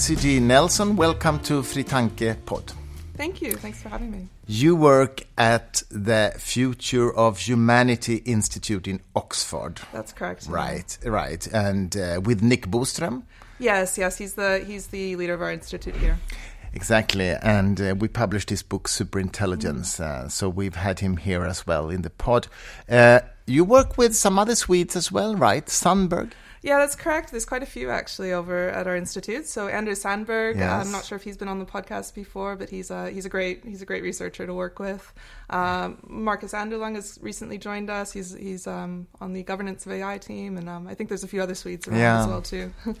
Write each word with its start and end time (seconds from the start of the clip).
Cassidy 0.00 0.40
Nelson, 0.40 0.96
welcome 0.96 1.38
to 1.40 1.60
Fritanke 1.60 2.34
Pod. 2.46 2.72
Thank 3.18 3.42
you. 3.42 3.52
Thanks 3.52 3.82
for 3.82 3.90
having 3.90 4.10
me. 4.10 4.28
You 4.46 4.74
work 4.74 5.26
at 5.36 5.82
the 5.90 6.32
Future 6.38 7.14
of 7.14 7.38
Humanity 7.38 8.16
Institute 8.24 8.88
in 8.88 9.02
Oxford. 9.14 9.78
That's 9.92 10.14
correct. 10.14 10.46
Right, 10.48 10.96
right, 11.04 11.46
and 11.48 11.94
uh, 11.98 12.22
with 12.24 12.42
Nick 12.42 12.68
Boström. 12.68 13.24
Yes, 13.58 13.98
yes, 13.98 14.16
he's 14.16 14.32
the 14.32 14.64
he's 14.66 14.86
the 14.86 15.16
leader 15.16 15.34
of 15.34 15.42
our 15.42 15.52
institute 15.52 15.96
here. 15.96 16.18
Exactly, 16.72 17.28
and 17.42 17.78
uh, 17.78 17.94
we 17.98 18.08
published 18.08 18.48
his 18.48 18.62
book 18.62 18.88
Superintelligence, 18.88 20.00
uh, 20.00 20.30
so 20.30 20.48
we've 20.48 20.76
had 20.76 21.00
him 21.00 21.18
here 21.18 21.44
as 21.44 21.66
well 21.66 21.90
in 21.90 22.00
the 22.00 22.08
pod. 22.08 22.48
Uh, 22.88 23.20
you 23.44 23.64
work 23.64 23.98
with 23.98 24.16
some 24.16 24.38
other 24.38 24.54
Swedes 24.54 24.96
as 24.96 25.12
well, 25.12 25.36
right? 25.36 25.68
Sandberg. 25.68 26.32
Yeah, 26.62 26.76
that's 26.78 26.94
correct. 26.94 27.30
There's 27.30 27.46
quite 27.46 27.62
a 27.62 27.66
few 27.66 27.88
actually 27.90 28.32
over 28.32 28.68
at 28.68 28.86
our 28.86 28.94
institute. 28.94 29.46
So 29.46 29.68
Anders 29.68 30.02
Sandberg, 30.02 30.58
Yes. 30.58 30.84
I'm 30.86 30.92
not 30.92 31.06
sure 31.06 31.16
if 31.16 31.22
he's 31.24 31.38
been 31.38 31.48
on 31.48 31.58
the 31.58 31.64
podcast 31.64 32.14
before, 32.14 32.54
but 32.56 32.68
he's 32.68 32.90
a 32.90 33.10
he's 33.10 33.24
a 33.24 33.30
great 33.30 33.64
he's 33.64 33.80
a 33.80 33.86
great 33.86 34.02
researcher 34.02 34.46
to 34.46 34.52
work 34.52 34.78
with. 34.78 35.10
Um, 35.48 35.98
Marcus 36.06 36.52
Anderljung 36.52 36.96
has 36.96 37.18
recently 37.22 37.56
joined 37.56 37.88
us. 37.88 38.12
He's 38.12 38.34
he's 38.34 38.66
um, 38.66 39.06
on 39.22 39.32
the 39.32 39.42
governance 39.42 39.86
of 39.86 39.92
AI 39.92 40.18
team, 40.18 40.58
and 40.58 40.68
um, 40.68 40.86
I 40.86 40.94
think 40.94 41.08
there's 41.08 41.24
a 41.24 41.28
few 41.28 41.40
other 41.42 41.54
Swedes 41.54 41.88
around 41.88 41.98
Yeah. 41.98 42.20
as 42.22 42.26
well 42.26 42.42
too. 42.42 42.72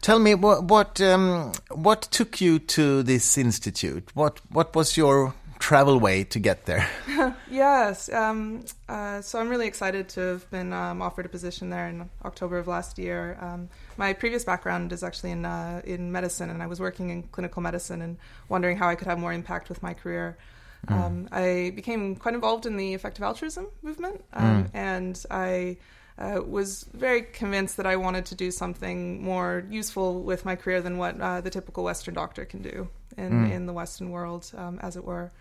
Tell 0.00 0.18
me 0.18 0.34
what 0.34 0.64
what 0.64 1.00
um, 1.00 1.52
what 1.70 2.02
took 2.02 2.40
you 2.40 2.58
to 2.60 3.02
this 3.02 3.36
institute? 3.38 4.10
What 4.14 4.40
what 4.50 4.74
was 4.76 4.96
your 4.96 5.34
travel 5.62 5.98
way 6.00 6.24
to 6.24 6.38
get 6.38 6.66
there? 6.66 6.88
Yes. 7.48 8.12
Um, 8.12 8.64
uh, 8.88 9.20
so 9.20 9.38
I'm 9.38 9.48
really 9.48 9.68
excited 9.68 10.08
to 10.10 10.20
have 10.20 10.50
been 10.50 10.72
um, 10.72 11.00
offered 11.00 11.26
a 11.26 11.28
position 11.28 11.70
there 11.70 11.86
in 11.86 12.10
October 12.24 12.58
of 12.58 12.66
last 12.66 12.98
year. 12.98 13.38
Um, 13.40 13.68
my 13.96 14.12
previous 14.12 14.44
background 14.44 14.92
is 14.92 15.04
actually 15.04 15.30
in 15.30 15.44
uh, 15.44 15.82
in 15.84 16.10
medicine, 16.10 16.50
and 16.50 16.62
I 16.62 16.66
was 16.66 16.80
working 16.80 17.10
in 17.10 17.22
clinical 17.24 17.62
medicine 17.62 18.02
and 18.02 18.16
wondering 18.48 18.76
how 18.76 18.88
I 18.88 18.96
could 18.96 19.06
have 19.06 19.18
more 19.18 19.32
impact 19.32 19.68
with 19.68 19.82
my 19.82 19.94
career. 19.94 20.36
Um, 20.88 21.28
I 21.30 21.72
became 21.76 22.16
quite 22.16 22.34
involved 22.34 22.66
in 22.66 22.76
the 22.76 22.94
effective 22.94 23.22
altruism 23.22 23.68
movement, 23.82 24.24
um, 24.32 24.68
and 24.74 25.14
I. 25.30 25.76
Uh, 26.18 26.40
was 26.42 26.84
very 26.92 27.22
convinced 27.22 27.78
that 27.78 27.86
I 27.86 27.96
wanted 27.96 28.26
to 28.26 28.34
do 28.34 28.50
something 28.50 29.24
more 29.24 29.64
useful 29.70 30.22
with 30.22 30.44
my 30.44 30.56
career 30.56 30.82
than 30.82 30.98
what 30.98 31.18
uh, 31.18 31.40
the 31.40 31.48
typical 31.48 31.84
Western 31.84 32.14
doctor 32.14 32.44
can 32.44 32.60
do 32.60 32.86
in, 33.16 33.50
in 33.50 33.66
the 33.66 33.72
Western 33.72 34.10
world, 34.10 34.50
um, 34.56 34.78
as 34.82 34.96
it 34.96 35.04
were. 35.04 35.32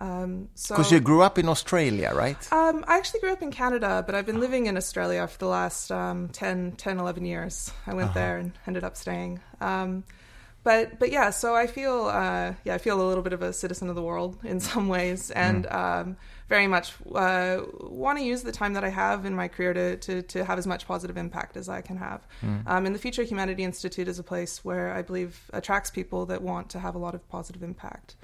Um, 0.00 0.48
so 0.54 0.76
Because 0.76 0.92
you 0.92 1.00
grew 1.00 1.22
up 1.22 1.38
in 1.38 1.48
Australia, 1.48 2.12
right? 2.14 2.52
um, 2.52 2.84
I 2.86 2.98
actually 2.98 3.20
grew 3.20 3.32
up 3.32 3.42
in 3.42 3.50
Canada, 3.50 4.04
but 4.06 4.14
I've 4.14 4.26
been 4.26 4.38
living 4.38 4.66
in 4.66 4.76
Australia 4.76 5.26
for 5.26 5.38
the 5.38 5.46
last 5.48 5.90
um, 5.90 6.28
10, 6.28 6.72
10, 6.76 6.98
11 7.00 7.24
years. 7.24 7.72
I 7.86 7.94
went 7.94 8.14
there 8.14 8.38
and 8.38 8.52
ended 8.66 8.84
up 8.84 8.96
staying. 8.96 9.40
Um, 9.60 10.04
but 10.64 10.98
but 10.98 11.10
yeah, 11.10 11.30
so 11.30 11.54
I 11.56 11.66
feel 11.66 12.06
uh, 12.06 12.52
yeah 12.64 12.74
I 12.74 12.78
feel 12.78 13.00
a 13.00 13.06
little 13.08 13.22
bit 13.22 13.32
of 13.32 13.42
a 13.42 13.52
citizen 13.52 13.88
of 13.88 13.94
the 13.96 14.02
world 14.02 14.38
in 14.44 14.60
some 14.70 14.86
ways, 14.88 15.30
and 15.30 15.66
um, 15.66 16.16
very 16.48 16.66
much 16.66 16.94
uh, 17.14 17.60
want 17.80 18.18
to 18.18 18.24
use 18.24 18.42
the 18.42 18.52
time 18.52 18.72
that 18.72 18.84
I 18.84 18.88
have 18.88 19.24
in 19.26 19.34
my 19.34 19.48
career 19.48 19.74
to, 19.74 19.96
to, 19.96 20.22
to 20.22 20.44
have 20.44 20.58
as 20.58 20.66
much 20.66 20.86
positive 20.86 21.16
impact 21.16 21.56
as 21.56 21.68
I 21.68 21.82
can 21.82 21.98
have. 21.98 22.26
Um, 22.66 22.86
and 22.86 22.94
the 22.94 22.98
Future 22.98 23.22
Humanity 23.22 23.64
Institute 23.64 24.08
is 24.08 24.18
a 24.18 24.22
place 24.22 24.64
where 24.64 24.92
I 24.92 25.02
believe 25.02 25.50
attracts 25.52 25.90
people 25.90 26.26
that 26.26 26.42
want 26.42 26.70
to 26.70 26.78
have 26.78 26.94
a 26.94 26.98
lot 26.98 27.14
of 27.14 27.28
positive 27.28 27.62
impact. 27.62 28.16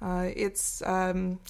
Uh, 0.00 0.30
it's 0.34 0.82
um, 0.82 1.40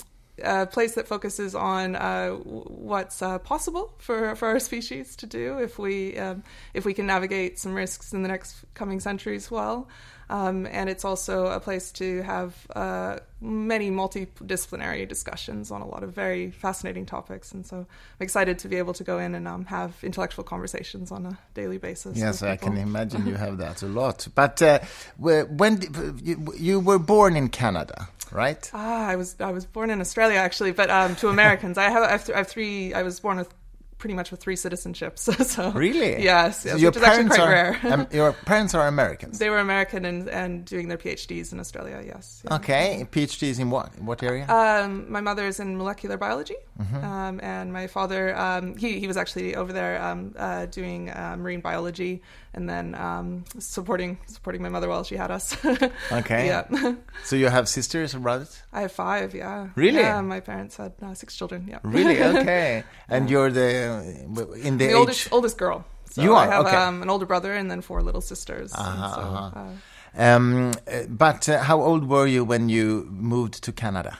a 0.42 0.66
place 0.66 0.94
that 0.94 1.06
focuses 1.06 1.54
on 1.54 1.96
uh, 1.96 2.30
what's 2.30 3.22
uh, 3.22 3.38
possible 3.38 3.94
for, 3.98 4.34
for 4.36 4.48
our 4.48 4.60
species 4.60 5.16
to 5.16 5.26
do 5.26 5.58
if 5.58 5.78
we 5.78 6.18
um, 6.18 6.42
if 6.74 6.84
we 6.84 6.94
can 6.94 7.06
navigate 7.06 7.58
some 7.58 7.74
risks 7.74 8.12
in 8.12 8.22
the 8.22 8.28
next 8.28 8.56
coming 8.74 9.00
centuries 9.00 9.50
well. 9.50 9.88
Um, 10.30 10.66
and 10.66 10.90
it's 10.90 11.04
also 11.04 11.46
a 11.46 11.60
place 11.60 11.90
to 11.92 12.22
have 12.22 12.54
uh, 12.76 13.18
many 13.40 13.90
multidisciplinary 13.90 15.08
discussions 15.08 15.70
on 15.70 15.80
a 15.80 15.88
lot 15.88 16.02
of 16.02 16.12
very 16.12 16.50
fascinating 16.50 17.06
topics. 17.06 17.52
And 17.52 17.66
so 17.66 17.78
I'm 17.78 17.86
excited 18.20 18.58
to 18.60 18.68
be 18.68 18.76
able 18.76 18.92
to 18.94 19.04
go 19.04 19.18
in 19.18 19.34
and 19.34 19.48
um, 19.48 19.64
have 19.66 19.96
intellectual 20.02 20.44
conversations 20.44 21.10
on 21.10 21.24
a 21.24 21.38
daily 21.54 21.78
basis. 21.78 22.18
Yes, 22.18 22.42
I 22.42 22.56
can 22.56 22.76
imagine 22.76 23.26
you 23.26 23.34
have 23.46 23.58
that 23.58 23.82
a 23.82 23.86
lot. 23.86 24.28
But 24.34 24.60
uh, 24.60 24.80
when 25.16 25.80
you, 26.22 26.52
you 26.56 26.80
were 26.80 26.98
born 26.98 27.34
in 27.36 27.48
Canada, 27.48 28.08
right? 28.30 28.70
Ah, 28.74 29.06
I 29.06 29.16
was 29.16 29.36
I 29.40 29.52
was 29.52 29.64
born 29.64 29.90
in 29.90 30.00
Australia 30.00 30.38
actually, 30.38 30.72
but 30.72 30.90
um, 30.90 31.16
to 31.16 31.28
Americans, 31.28 31.78
I 31.78 31.90
have 31.90 32.02
I 32.02 32.10
have, 32.10 32.26
th- 32.26 32.34
I 32.34 32.38
have 32.38 32.48
three. 32.48 32.92
I 32.94 33.02
was 33.02 33.20
born 33.20 33.38
with 33.38 33.52
pretty 33.98 34.14
much 34.14 34.30
with 34.30 34.40
three 34.40 34.54
citizenships. 34.54 35.20
so 35.54 35.70
Really? 35.72 36.22
yes, 36.22 36.64
yes 36.64 36.80
your 36.80 36.90
which 36.90 36.96
is 36.98 37.02
actually 37.02 37.28
parents 37.36 37.82
are 37.84 37.92
um, 37.92 38.06
your 38.12 38.32
parents 38.46 38.74
are 38.74 38.86
Americans. 38.86 39.38
they 39.38 39.50
were 39.50 39.58
American 39.58 40.04
and, 40.04 40.28
and 40.28 40.64
doing 40.64 40.88
their 40.88 40.98
PhDs 40.98 41.52
in 41.52 41.60
Australia. 41.60 42.02
Yes. 42.06 42.42
yeah. 42.44 42.54
Okay, 42.56 43.06
PhDs 43.10 43.58
in 43.60 43.70
what? 43.70 43.90
What 44.00 44.22
area? 44.22 44.46
Um, 44.48 45.10
my 45.10 45.20
mother 45.20 45.46
is 45.46 45.60
in 45.60 45.76
molecular 45.76 46.16
biology, 46.16 46.56
Mm-hmm. 46.78 47.02
um, 47.04 47.40
and 47.42 47.72
my 47.72 47.88
father 47.88 48.36
um, 48.38 48.76
he 48.76 49.00
he 49.00 49.08
was 49.08 49.16
actually 49.16 49.56
over 49.56 49.72
there 49.72 50.00
um, 50.00 50.32
uh, 50.38 50.66
doing 50.66 51.10
uh, 51.10 51.34
marine 51.36 51.60
biology, 51.60 52.22
and 52.54 52.68
then 52.70 52.94
um, 52.94 53.44
supporting 53.58 54.16
supporting 54.26 54.62
my 54.62 54.68
mother 54.68 54.88
while 54.88 55.02
she 55.02 55.16
had 55.16 55.30
us. 55.32 55.56
Okay. 56.12 56.46
yeah. 56.46 56.94
so 57.24 57.34
you 57.36 57.48
have 57.48 57.68
sisters 57.68 58.14
and 58.14 58.22
brothers? 58.22 58.62
I 58.72 58.82
have 58.82 58.92
five. 58.92 59.34
Yeah. 59.34 59.70
Really? 59.74 59.98
Yeah. 59.98 60.20
My 60.22 60.38
parents 60.40 60.76
had 60.76 60.92
uh, 61.02 61.14
six 61.14 61.34
children. 61.36 61.66
Yeah. 61.68 61.80
Really? 61.82 62.22
Okay. 62.22 62.84
and 63.08 63.28
you're 63.28 63.50
the 63.50 63.87
in 63.96 64.78
the, 64.78 64.86
the 64.88 64.92
oldest 64.94 65.28
oldest 65.32 65.58
girl. 65.58 65.84
So 66.10 66.22
You 66.22 66.34
are? 66.34 66.48
I 66.48 66.54
have 66.54 66.66
Okay. 66.66 66.76
um, 66.76 67.02
an 67.02 67.10
older 67.10 67.26
brother 67.26 67.52
and 67.54 67.70
then 67.70 67.80
four 67.82 68.02
little 68.02 68.22
sisters. 68.22 68.72
Uh-huh, 68.74 69.14
so, 69.14 69.20
uh-huh. 69.20 69.60
uh, 69.60 70.36
Um, 70.36 70.72
uh, 70.72 71.02
but 71.08 71.48
uh, 71.48 71.58
how 71.62 71.80
old 71.82 72.08
were 72.08 72.26
you 72.26 72.44
when 72.44 72.68
you 72.70 73.06
moved 73.10 73.62
to 73.64 73.72
Canada? 73.72 74.18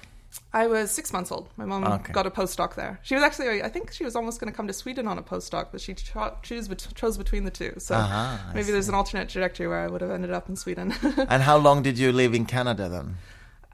I 0.53 0.67
was 0.67 0.91
six 0.91 1.13
months 1.13 1.31
old. 1.33 1.49
My 1.57 1.65
mom 1.67 1.85
Okay. 1.85 2.13
got 2.13 2.27
a 2.27 2.31
postdoc 2.31 2.75
there. 2.75 2.99
She 3.03 3.15
was 3.15 3.23
actually, 3.25 3.63
I 3.63 3.69
think 3.69 3.93
she 3.93 4.05
was 4.05 4.15
almost 4.17 4.41
going 4.41 4.51
to 4.53 4.57
come 4.57 4.67
to 4.67 4.73
Sweden 4.73 5.07
on 5.09 5.19
a 5.19 5.23
postdoc, 5.23 5.67
but 5.73 5.81
she 5.81 5.95
cho- 5.95 6.37
choose 6.43 6.69
chose 6.95 7.17
between 7.19 7.45
the 7.45 7.51
two. 7.51 7.73
So 7.79 7.95
Uh-huh, 7.95 8.37
maybe 8.55 8.71
there's 8.73 8.89
an 8.89 8.95
alternate 8.95 9.29
trajectory 9.29 9.67
where 9.69 9.81
I 9.81 9.89
would 9.89 10.01
have 10.01 10.11
ended 10.11 10.31
up 10.39 10.49
in 10.49 10.57
Sweden. 10.57 10.95
And 11.29 11.43
how 11.43 11.57
long 11.59 11.83
did 11.83 11.99
you 11.99 12.13
live 12.13 12.35
in 12.35 12.45
Canada 12.47 12.89
then? 12.89 13.17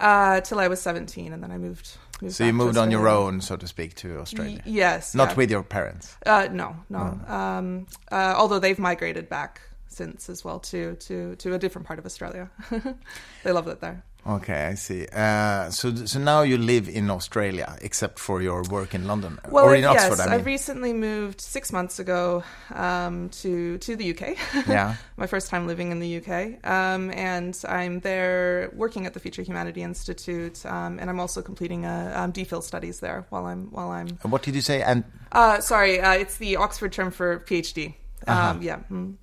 uh, 0.00 0.40
till 0.40 0.58
I 0.58 0.68
was 0.68 0.80
17, 0.80 1.32
and 1.32 1.40
then 1.42 1.52
I 1.52 1.58
moved. 1.58 1.96
Moved 2.24 2.36
So 2.36 2.44
you 2.44 2.52
moved 2.52 2.76
on 2.76 2.90
your 2.90 3.08
own, 3.08 3.40
so 3.40 3.56
to 3.56 3.66
speak, 3.66 3.94
to 3.96 4.18
Australia. 4.18 4.60
Y- 4.66 4.72
yes. 4.72 5.14
Not 5.14 5.30
yeah. 5.30 5.34
with 5.36 5.50
your 5.50 5.62
parents. 5.62 6.16
Uh, 6.26 6.48
no, 6.50 6.76
no. 6.90 7.20
Um, 7.26 7.86
uh, 8.10 8.34
although 8.36 8.58
they've 8.58 8.78
migrated 8.78 9.28
back 9.28 9.60
since 9.94 10.28
as 10.28 10.44
well 10.44 10.58
to 10.58 10.96
to 10.96 11.36
to 11.36 11.54
a 11.54 11.58
different 11.58 11.86
part 11.86 11.98
of 11.98 12.06
Australia. 12.06 12.50
they 13.44 13.52
love 13.52 13.68
it 13.68 13.80
there. 13.80 14.02
Okay, 14.26 14.68
I 14.68 14.74
see. 14.74 15.06
Uh, 15.12 15.68
so, 15.70 15.94
so 15.94 16.18
now 16.18 16.40
you 16.42 16.56
live 16.56 16.88
in 16.88 17.10
Australia, 17.10 17.76
except 17.82 18.18
for 18.18 18.40
your 18.40 18.62
work 18.62 18.94
in 18.94 19.06
London 19.06 19.38
Well, 19.50 19.66
or 19.66 19.74
in 19.74 19.82
yes, 19.82 20.10
Oxford. 20.10 20.22
I 20.22 20.30
mean. 20.30 20.40
I 20.40 20.42
recently 20.42 20.92
moved 20.94 21.42
six 21.42 21.72
months 21.72 21.98
ago 21.98 22.42
um, 22.72 23.28
to 23.42 23.76
to 23.78 23.96
the 23.96 24.10
UK. 24.12 24.36
yeah. 24.66 24.96
My 25.18 25.26
first 25.26 25.50
time 25.50 25.66
living 25.66 25.90
in 25.92 26.00
the 26.00 26.16
UK, 26.18 26.66
um, 26.66 27.10
and 27.10 27.54
I'm 27.68 28.00
there 28.00 28.70
working 28.74 29.04
at 29.04 29.12
the 29.12 29.20
Future 29.20 29.42
Humanity 29.42 29.82
Institute, 29.82 30.64
um, 30.64 30.98
and 30.98 31.10
I'm 31.10 31.20
also 31.20 31.42
completing 31.42 31.84
a 31.84 32.12
um, 32.16 32.32
DPhil 32.32 32.62
studies 32.62 33.00
there 33.00 33.26
while 33.28 33.44
I'm 33.44 33.70
while 33.72 33.90
I'm. 33.90 34.08
What 34.22 34.42
did 34.42 34.54
you 34.54 34.62
say? 34.62 34.80
And 34.82 35.04
Uh, 35.32 35.60
sorry, 35.60 36.00
uh, 36.00 36.14
it's 36.14 36.38
the 36.38 36.56
Oxford 36.56 36.92
term 36.92 37.10
for 37.10 37.40
PhD. 37.40 37.94
Um, 38.26 38.62
yeah. 38.62 38.78
mm. 38.90 39.16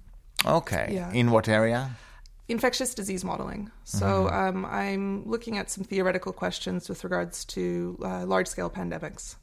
okay, 0.46 0.90
Yeah. 0.92 1.12
in 1.12 1.32
what 1.32 1.48
area? 1.48 1.90
Infectious 2.52 2.94
disease 2.94 3.24
modeling. 3.24 3.72
So 3.84 4.30
um, 4.30 4.66
I'm 4.66 5.28
looking 5.28 5.58
at 5.58 5.70
some 5.72 5.84
theoretical 5.84 6.34
questions 6.34 6.90
with 6.90 7.04
regards 7.04 7.46
to 7.46 7.98
uh, 8.04 8.26
large 8.26 8.48
scale 8.48 8.70
pandemics. 8.70 9.36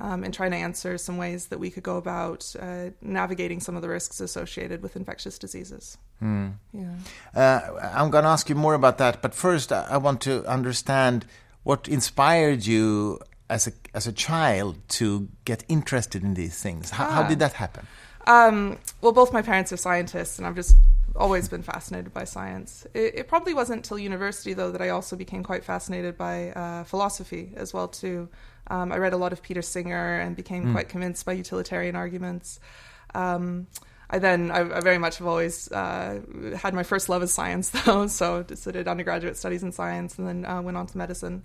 Um, 0.00 0.24
and 0.24 0.34
trying 0.34 0.50
to 0.50 0.56
answer 0.56 0.98
some 0.98 1.16
ways 1.16 1.46
that 1.46 1.60
we 1.60 1.70
could 1.70 1.84
go 1.84 1.96
about 1.96 2.56
uh, 2.58 2.90
navigating 3.00 3.60
some 3.60 3.76
of 3.76 3.82
the 3.82 3.88
risks 3.88 4.18
associated 4.20 4.82
with 4.82 4.96
infectious 4.96 5.38
diseases. 5.38 5.96
Yeah. 6.20 6.94
Uh, 7.32 7.60
I'm 7.94 8.10
going 8.10 8.24
to 8.24 8.30
ask 8.30 8.48
you 8.48 8.56
more 8.56 8.74
about 8.74 8.98
that, 8.98 9.22
but 9.22 9.32
first, 9.32 9.70
I 9.70 9.96
want 9.96 10.22
to 10.22 10.44
understand 10.46 11.24
what 11.62 11.86
inspired 11.86 12.66
you 12.66 13.20
as 13.48 13.68
a 13.68 13.72
as 13.94 14.08
a 14.08 14.12
child 14.12 14.76
to 14.98 15.28
get 15.44 15.62
interested 15.68 16.24
in 16.24 16.34
these 16.34 16.60
things. 16.60 16.90
How, 16.90 17.04
how 17.08 17.22
Ah. 17.22 17.28
did 17.28 17.38
that 17.38 17.52
happen? 17.52 17.86
Um, 18.26 18.76
well, 19.02 19.12
both 19.12 19.32
my 19.32 19.42
parents 19.42 19.72
are 19.72 19.76
scientists, 19.78 20.36
and 20.38 20.46
I've 20.48 20.56
just 20.56 20.74
always 21.16 21.48
been 21.48 21.62
fascinated 21.62 22.12
by 22.12 22.24
science. 22.24 22.86
It, 22.94 23.14
it 23.14 23.28
probably 23.28 23.54
wasn't 23.54 23.78
until 23.78 23.98
university, 23.98 24.52
though, 24.52 24.70
that 24.70 24.82
I 24.82 24.90
also 24.90 25.16
became 25.16 25.42
quite 25.42 25.64
fascinated 25.64 26.16
by 26.16 26.50
uh, 26.50 26.84
philosophy 26.84 27.52
as 27.56 27.72
well. 27.74 27.88
Too, 27.88 28.28
um, 28.68 28.92
I 28.92 28.98
read 28.98 29.12
a 29.12 29.16
lot 29.16 29.32
of 29.32 29.42
Peter 29.42 29.62
Singer 29.62 30.20
and 30.20 30.36
became 30.36 30.72
quite 30.72 30.88
convinced 30.88 31.26
by 31.26 31.32
utilitarian 31.32 31.96
arguments. 31.96 32.60
Um, 33.14 33.66
I 34.08 34.18
then, 34.18 34.50
I, 34.50 34.60
I 34.78 34.80
very 34.80 34.98
much 34.98 35.18
have 35.18 35.26
always 35.26 35.70
uh, 35.70 36.20
had 36.56 36.74
my 36.74 36.82
first 36.82 37.08
love 37.08 37.22
is 37.22 37.32
science, 37.32 37.70
though. 37.84 38.06
So, 38.06 38.42
did 38.42 38.88
undergraduate 38.88 39.36
studies 39.36 39.62
in 39.62 39.72
science, 39.72 40.18
and 40.18 40.26
then 40.26 40.44
uh, 40.44 40.62
went 40.62 40.76
on 40.76 40.86
to 40.86 40.98
medicine. 40.98 41.44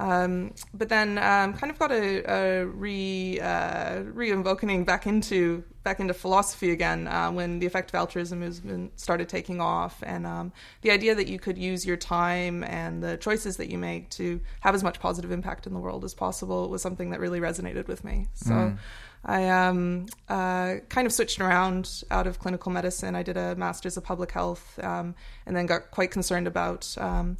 Um, 0.00 0.54
but 0.72 0.88
then 0.88 1.18
um, 1.18 1.54
kind 1.54 1.72
of 1.72 1.78
got 1.78 1.90
a, 1.90 2.22
a 2.30 2.66
re 2.66 3.40
uh, 3.40 4.02
re-invoking 4.02 4.84
back 4.84 5.06
into 5.06 5.64
back 5.82 5.98
into 5.98 6.14
philosophy 6.14 6.70
again 6.70 7.08
uh, 7.08 7.30
when 7.30 7.58
the 7.58 7.66
effective 7.66 7.94
altruism 7.94 8.40
movement 8.40 8.98
started 9.00 9.28
taking 9.28 9.60
off, 9.60 10.02
and 10.04 10.26
um, 10.26 10.52
the 10.82 10.90
idea 10.92 11.14
that 11.14 11.26
you 11.26 11.38
could 11.38 11.58
use 11.58 11.84
your 11.84 11.96
time 11.96 12.62
and 12.64 13.02
the 13.02 13.16
choices 13.16 13.56
that 13.56 13.70
you 13.70 13.78
make 13.78 14.08
to 14.10 14.40
have 14.60 14.74
as 14.74 14.84
much 14.84 15.00
positive 15.00 15.32
impact 15.32 15.66
in 15.66 15.74
the 15.74 15.80
world 15.80 16.04
as 16.04 16.14
possible 16.14 16.68
was 16.68 16.80
something 16.80 17.10
that 17.10 17.20
really 17.20 17.40
resonated 17.40 17.88
with 17.88 18.04
me. 18.04 18.28
So. 18.34 18.52
Mm. 18.52 18.78
I 19.24 19.48
um, 19.48 20.06
uh, 20.28 20.76
kind 20.88 21.04
of 21.04 21.12
switched 21.12 21.40
around 21.40 22.04
out 22.08 22.28
of 22.28 22.38
clinical 22.38 22.70
medicine. 22.70 23.16
I 23.16 23.24
did 23.24 23.36
a 23.36 23.56
master's 23.56 23.96
of 23.96 24.04
public 24.04 24.30
health, 24.30 24.78
um, 24.80 25.16
and 25.44 25.56
then 25.56 25.66
got 25.66 25.90
quite 25.90 26.12
concerned 26.12 26.46
about 26.46 26.94
um, 26.98 27.36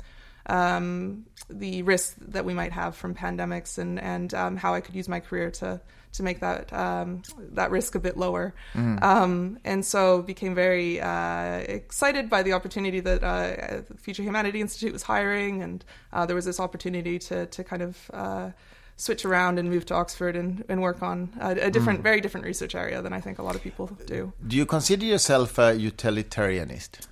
um, 0.48 1.26
the 1.48 1.82
risks 1.82 2.16
that 2.28 2.44
we 2.44 2.54
might 2.54 2.72
have 2.72 2.96
from 2.96 3.14
pandemics 3.14 3.78
and 3.78 3.98
and 4.00 4.34
um, 4.34 4.56
how 4.56 4.74
I 4.74 4.80
could 4.80 4.94
use 4.94 5.08
my 5.08 5.20
career 5.20 5.50
to 5.52 5.80
to 6.12 6.22
make 6.22 6.40
that 6.40 6.72
um, 6.72 7.22
that 7.52 7.70
risk 7.70 7.94
a 7.94 8.00
bit 8.00 8.16
lower. 8.16 8.54
Mm. 8.74 9.58
and 9.64 9.84
so 9.84 10.22
became 10.22 10.54
very 10.54 11.00
uh, 11.00 11.58
excited 11.58 12.28
by 12.30 12.42
the 12.42 12.52
opportunity 12.52 13.00
that 13.00 13.22
uh, 13.22 13.82
Future 13.96 14.22
Humanity 14.22 14.60
Institute 14.60 14.92
was 14.92 15.02
hiring, 15.02 15.62
and 15.62 15.84
uh, 16.12 16.26
there 16.26 16.36
was 16.36 16.44
this 16.44 16.60
opportunity 16.60 17.18
to 17.18 17.46
to 17.46 17.64
kind 17.64 17.82
of 17.82 18.10
uh, 18.12 18.50
switch 18.98 19.24
around 19.24 19.58
and 19.58 19.70
move 19.70 19.86
to 19.86 19.94
Oxford 19.94 20.34
and, 20.36 20.64
and 20.68 20.82
work 20.82 21.02
on 21.02 21.30
a, 21.40 21.50
a 21.50 21.70
different, 21.70 22.00
mm. 22.00 22.02
very 22.02 22.20
different 22.20 22.44
research 22.44 22.74
area 22.74 23.00
than 23.00 23.12
I 23.12 23.20
think 23.20 23.38
a 23.38 23.42
lot 23.42 23.54
of 23.54 23.62
people 23.62 23.86
do. 24.06 24.32
Do 24.46 24.56
you 24.56 24.66
consider 24.66 25.06
yourself 25.06 25.56
a 25.58 25.72
utilitarianist? 25.72 27.06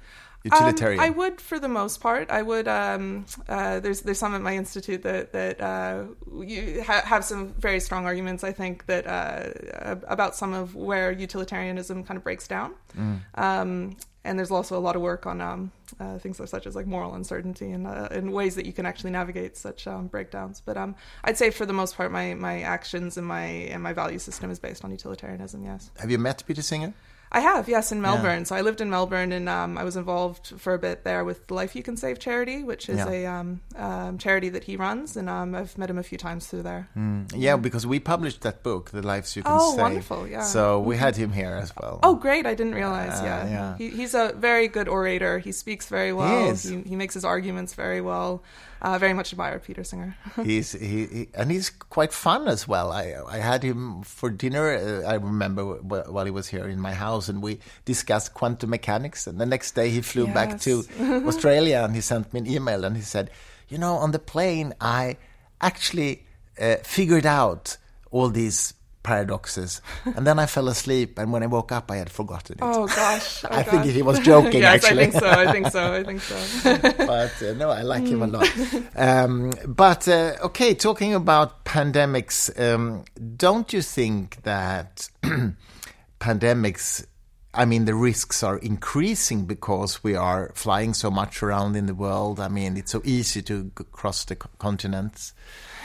Utilitarian? 0.46 1.00
Um, 1.00 1.06
I 1.06 1.10
would, 1.10 1.40
for 1.40 1.58
the 1.58 1.68
most 1.68 2.00
part. 2.00 2.30
I 2.30 2.42
would. 2.42 2.68
Um, 2.68 3.26
uh, 3.48 3.80
there's 3.80 4.00
there's 4.02 4.18
some 4.18 4.34
at 4.34 4.42
my 4.42 4.54
institute 4.56 5.02
that 5.02 5.32
that 5.32 5.60
uh, 5.60 6.04
you 6.40 6.82
ha- 6.82 7.04
have 7.04 7.24
some 7.24 7.52
very 7.58 7.80
strong 7.80 8.06
arguments. 8.06 8.44
I 8.44 8.52
think 8.52 8.86
that 8.86 9.06
uh, 9.06 9.96
about 10.08 10.34
some 10.34 10.52
of 10.52 10.74
where 10.74 11.12
utilitarianism 11.12 12.04
kind 12.04 12.16
of 12.16 12.24
breaks 12.24 12.46
down. 12.48 12.74
Mm. 12.96 13.20
Um, 13.34 13.96
and 14.26 14.36
there's 14.38 14.50
also 14.50 14.76
a 14.76 14.80
lot 14.80 14.96
of 14.96 15.02
work 15.02 15.24
on 15.24 15.40
um, 15.40 15.70
uh, 16.00 16.18
things 16.18 16.40
such 16.50 16.66
as 16.66 16.74
like 16.74 16.86
moral 16.86 17.14
uncertainty 17.14 17.70
and, 17.70 17.86
uh, 17.86 18.08
and 18.10 18.32
ways 18.32 18.56
that 18.56 18.66
you 18.66 18.72
can 18.72 18.84
actually 18.84 19.12
navigate 19.12 19.56
such 19.56 19.86
um, 19.86 20.08
breakdowns. 20.08 20.60
But 20.60 20.76
um, 20.76 20.96
I'd 21.22 21.38
say 21.38 21.50
for 21.50 21.64
the 21.64 21.72
most 21.72 21.96
part, 21.96 22.10
my, 22.10 22.34
my 22.34 22.62
actions 22.62 23.16
and 23.16 23.26
my 23.26 23.44
and 23.44 23.82
my 23.82 23.92
value 23.92 24.18
system 24.18 24.50
is 24.50 24.58
based 24.58 24.84
on 24.84 24.90
utilitarianism. 24.90 25.64
Yes. 25.64 25.90
Have 25.98 26.10
you 26.10 26.18
met 26.18 26.42
Peter 26.46 26.62
Singer? 26.62 26.92
I 27.32 27.40
have, 27.40 27.68
yes, 27.68 27.90
in 27.90 28.00
Melbourne. 28.00 28.40
Yeah. 28.40 28.44
So 28.44 28.56
I 28.56 28.60
lived 28.60 28.80
in 28.80 28.88
Melbourne, 28.88 29.32
and 29.32 29.48
um, 29.48 29.76
I 29.76 29.84
was 29.84 29.96
involved 29.96 30.54
for 30.58 30.74
a 30.74 30.78
bit 30.78 31.04
there 31.04 31.24
with 31.24 31.46
the 31.48 31.54
Life 31.54 31.74
You 31.74 31.82
Can 31.82 31.96
Save 31.96 32.18
charity, 32.18 32.62
which 32.62 32.88
is 32.88 32.98
yeah. 32.98 33.08
a 33.10 33.26
um, 33.26 33.60
um, 33.74 34.18
charity 34.18 34.48
that 34.50 34.64
he 34.64 34.76
runs, 34.76 35.16
and 35.16 35.28
um, 35.28 35.54
I've 35.54 35.76
met 35.76 35.90
him 35.90 35.98
a 35.98 36.02
few 36.02 36.18
times 36.18 36.46
through 36.46 36.62
there. 36.62 36.88
Mm. 36.96 37.32
Yeah, 37.34 37.56
because 37.56 37.86
we 37.86 37.98
published 37.98 38.42
that 38.42 38.62
book, 38.62 38.90
The 38.90 39.02
Lives 39.02 39.34
You 39.34 39.42
Can 39.42 39.52
oh, 39.54 39.70
Save. 39.70 39.78
Oh, 39.78 39.82
wonderful! 39.82 40.28
Yeah. 40.28 40.42
So 40.42 40.80
we 40.80 40.96
had 40.96 41.16
him 41.16 41.32
here 41.32 41.58
as 41.60 41.72
well. 41.76 42.00
Oh, 42.02 42.14
great! 42.14 42.46
I 42.46 42.54
didn't 42.54 42.74
realize. 42.74 43.20
Uh, 43.20 43.24
yeah, 43.24 43.48
yeah. 43.48 43.76
He, 43.76 43.90
he's 43.90 44.14
a 44.14 44.32
very 44.36 44.68
good 44.68 44.88
orator. 44.88 45.38
He 45.38 45.52
speaks 45.52 45.88
very 45.88 46.12
well. 46.12 46.54
He, 46.54 46.68
he, 46.68 46.82
he 46.82 46.96
makes 46.96 47.14
his 47.14 47.24
arguments 47.24 47.74
very 47.74 48.00
well. 48.00 48.42
Uh, 48.82 48.98
very 48.98 49.14
much 49.14 49.32
admire 49.32 49.58
Peter 49.58 49.84
Singer. 49.84 50.16
he's 50.44 50.72
he, 50.72 51.06
he, 51.06 51.28
and 51.34 51.50
he's 51.50 51.70
quite 51.70 52.12
fun 52.12 52.48
as 52.48 52.68
well. 52.68 52.92
I 52.92 53.14
I 53.28 53.38
had 53.38 53.62
him 53.62 54.02
for 54.02 54.30
dinner. 54.30 54.76
Uh, 54.76 55.08
I 55.08 55.14
remember 55.14 55.64
while 55.64 56.24
he 56.24 56.30
was 56.30 56.48
here 56.48 56.68
in 56.68 56.80
my 56.80 56.92
house, 56.92 57.28
and 57.28 57.42
we 57.42 57.58
discussed 57.84 58.34
quantum 58.34 58.70
mechanics. 58.70 59.26
And 59.26 59.40
the 59.40 59.46
next 59.46 59.72
day 59.72 59.90
he 59.90 60.02
flew 60.02 60.26
yes. 60.26 60.34
back 60.34 60.60
to 60.60 60.84
Australia, 61.26 61.82
and 61.84 61.94
he 61.94 62.00
sent 62.00 62.32
me 62.32 62.40
an 62.40 62.46
email, 62.46 62.84
and 62.84 62.96
he 62.96 63.02
said, 63.02 63.30
"You 63.68 63.78
know, 63.78 63.94
on 63.96 64.12
the 64.12 64.18
plane, 64.18 64.74
I 64.80 65.16
actually 65.60 66.24
uh, 66.60 66.76
figured 66.82 67.26
out 67.26 67.76
all 68.10 68.28
these 68.28 68.74
paradoxes. 69.06 69.80
and 70.04 70.26
then 70.26 70.38
I 70.38 70.46
fell 70.46 70.68
asleep, 70.68 71.18
and 71.18 71.32
when 71.32 71.42
I 71.42 71.46
woke 71.46 71.70
up, 71.70 71.90
I 71.90 71.96
had 71.96 72.10
forgotten 72.10 72.56
it. 72.58 72.62
Oh 72.62 72.86
gosh! 72.86 73.44
Oh, 73.46 73.48
I 73.50 73.62
gosh. 73.62 73.70
think 73.70 73.84
he 73.94 74.02
was 74.02 74.18
joking. 74.18 74.60
yes, 74.60 74.84
actually. 74.84 75.04
I 75.04 75.10
think 75.10 75.22
so. 75.22 75.30
I 75.30 75.52
think 75.52 75.66
so. 75.70 75.92
I 75.92 76.02
think 76.02 76.20
so. 76.20 77.06
but 77.06 77.34
uh, 77.42 77.54
no, 77.54 77.70
I 77.70 77.82
like 77.82 78.06
him 78.06 78.22
a 78.22 78.26
lot. 78.26 78.50
Um, 78.96 79.52
but 79.66 80.08
uh, 80.08 80.34
okay, 80.48 80.74
talking 80.74 81.14
about 81.14 81.64
pandemics, 81.64 82.50
um, 82.58 83.04
don't 83.36 83.72
you 83.72 83.82
think 83.82 84.42
that 84.42 85.08
pandemics? 86.20 87.06
I 87.54 87.64
mean, 87.64 87.84
the 87.86 87.94
risks 87.94 88.42
are 88.42 88.58
increasing 88.58 89.46
because 89.46 90.02
we 90.04 90.14
are 90.14 90.50
flying 90.54 90.92
so 90.94 91.10
much 91.10 91.42
around 91.42 91.76
in 91.76 91.86
the 91.86 91.94
world. 91.94 92.38
I 92.40 92.48
mean, 92.48 92.76
it's 92.76 92.92
so 92.92 93.00
easy 93.04 93.42
to 93.42 93.70
cross 93.92 94.24
the 94.24 94.36
continents. 94.36 95.32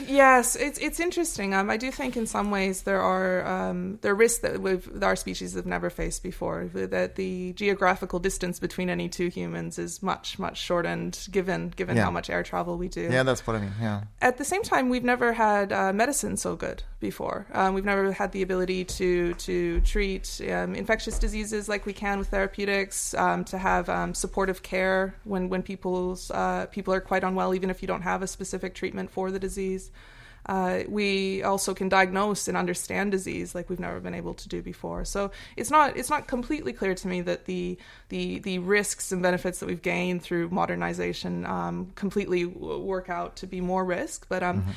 Yes, 0.08 0.56
it's 0.56 0.80
it's 0.80 1.00
interesting. 1.00 1.54
Um, 1.54 1.70
I 1.70 1.78
do 1.78 1.92
think 1.92 2.18
in 2.18 2.26
some 2.26 2.52
ways 2.52 2.84
there 2.84 3.02
are 3.02 3.46
um, 3.46 4.00
there 4.02 4.12
are 4.14 4.16
risks 4.16 4.40
that 4.40 4.62
we've, 4.62 5.04
our 5.04 5.16
species 5.16 5.54
have 5.54 5.66
never 5.66 5.90
faced 5.90 6.24
before. 6.24 6.70
That 6.74 7.16
the 7.16 7.54
geographical 7.54 8.20
distance 8.20 8.60
between 8.60 8.90
any 8.90 9.10
two 9.10 9.28
humans 9.28 9.78
is 9.78 10.02
much 10.02 10.40
much 10.40 10.58
shortened 10.58 11.28
given 11.32 11.70
given 11.70 11.98
yeah. 11.98 12.04
how 12.04 12.12
much 12.12 12.30
air 12.30 12.44
travel 12.44 12.78
we 12.78 12.88
do. 12.88 13.10
Yeah, 13.12 13.24
that's 13.24 13.46
what 13.46 13.56
I 13.56 13.60
mean. 13.60 13.74
Yeah. 13.80 14.04
At 14.22 14.38
the 14.38 14.46
same 14.46 14.64
time, 14.64 14.90
we've 14.90 15.04
never 15.04 15.34
had 15.34 15.72
uh, 15.72 15.94
medicine 15.94 16.38
so 16.38 16.56
good 16.56 16.84
before. 17.00 17.48
Um, 17.54 17.74
we've 17.74 17.86
never 17.86 18.12
had 18.12 18.32
the 18.32 18.42
ability 18.42 18.86
to 18.86 19.34
to 19.36 19.82
treat 19.82 20.42
um, 20.52 20.76
infectious 20.76 21.20
diseases 21.20 21.70
like 21.70 21.86
we 21.86 21.94
can 21.94 22.18
with 22.20 22.30
therapeutics. 22.30 23.14
Um, 23.14 23.44
to 23.46 23.58
have 23.58 23.90
um, 23.90 24.14
supportive 24.14 24.64
care 24.64 25.16
when 25.24 25.50
when 25.50 25.62
people's 25.62 26.32
uh, 26.32 26.66
people 26.72 26.94
are 26.94 27.02
quite 27.02 27.24
unwell, 27.24 27.54
even 27.54 27.70
if 27.70 27.82
you 27.82 27.88
don't 27.88 28.02
have 28.02 28.22
a 28.22 28.28
specific 28.28 28.74
treatment 28.74 29.12
for 29.12 29.32
the 29.32 29.40
disease. 29.40 29.91
Uh, 30.46 30.82
we 30.88 31.44
also 31.44 31.74
can 31.74 31.88
diagnose 31.88 32.48
and 32.48 32.58
understand 32.58 33.12
disease 33.12 33.54
like 33.54 33.70
we've 33.70 33.80
never 33.80 34.00
been 34.00 34.16
able 34.16 34.34
to 34.34 34.50
do 34.50 34.62
before. 34.62 35.06
So 35.06 35.32
it's 35.56 35.70
not 35.70 35.96
it's 35.96 36.10
not 36.10 36.28
completely 36.28 36.74
clear 36.74 36.96
to 36.96 37.08
me 37.08 37.22
that 37.22 37.46
the 37.46 37.78
the 38.10 38.40
the 38.40 38.58
risks 38.58 39.12
and 39.12 39.22
benefits 39.22 39.60
that 39.60 39.68
we've 39.68 39.82
gained 39.84 40.24
through 40.24 40.50
modernization 40.50 41.46
um, 41.46 41.92
completely 41.94 42.46
work 42.46 43.08
out 43.10 43.36
to 43.38 43.48
be 43.48 43.62
more 43.62 43.86
risk, 43.86 44.26
but 44.30 44.42
um, 44.42 44.62
mm-hmm 44.62 44.72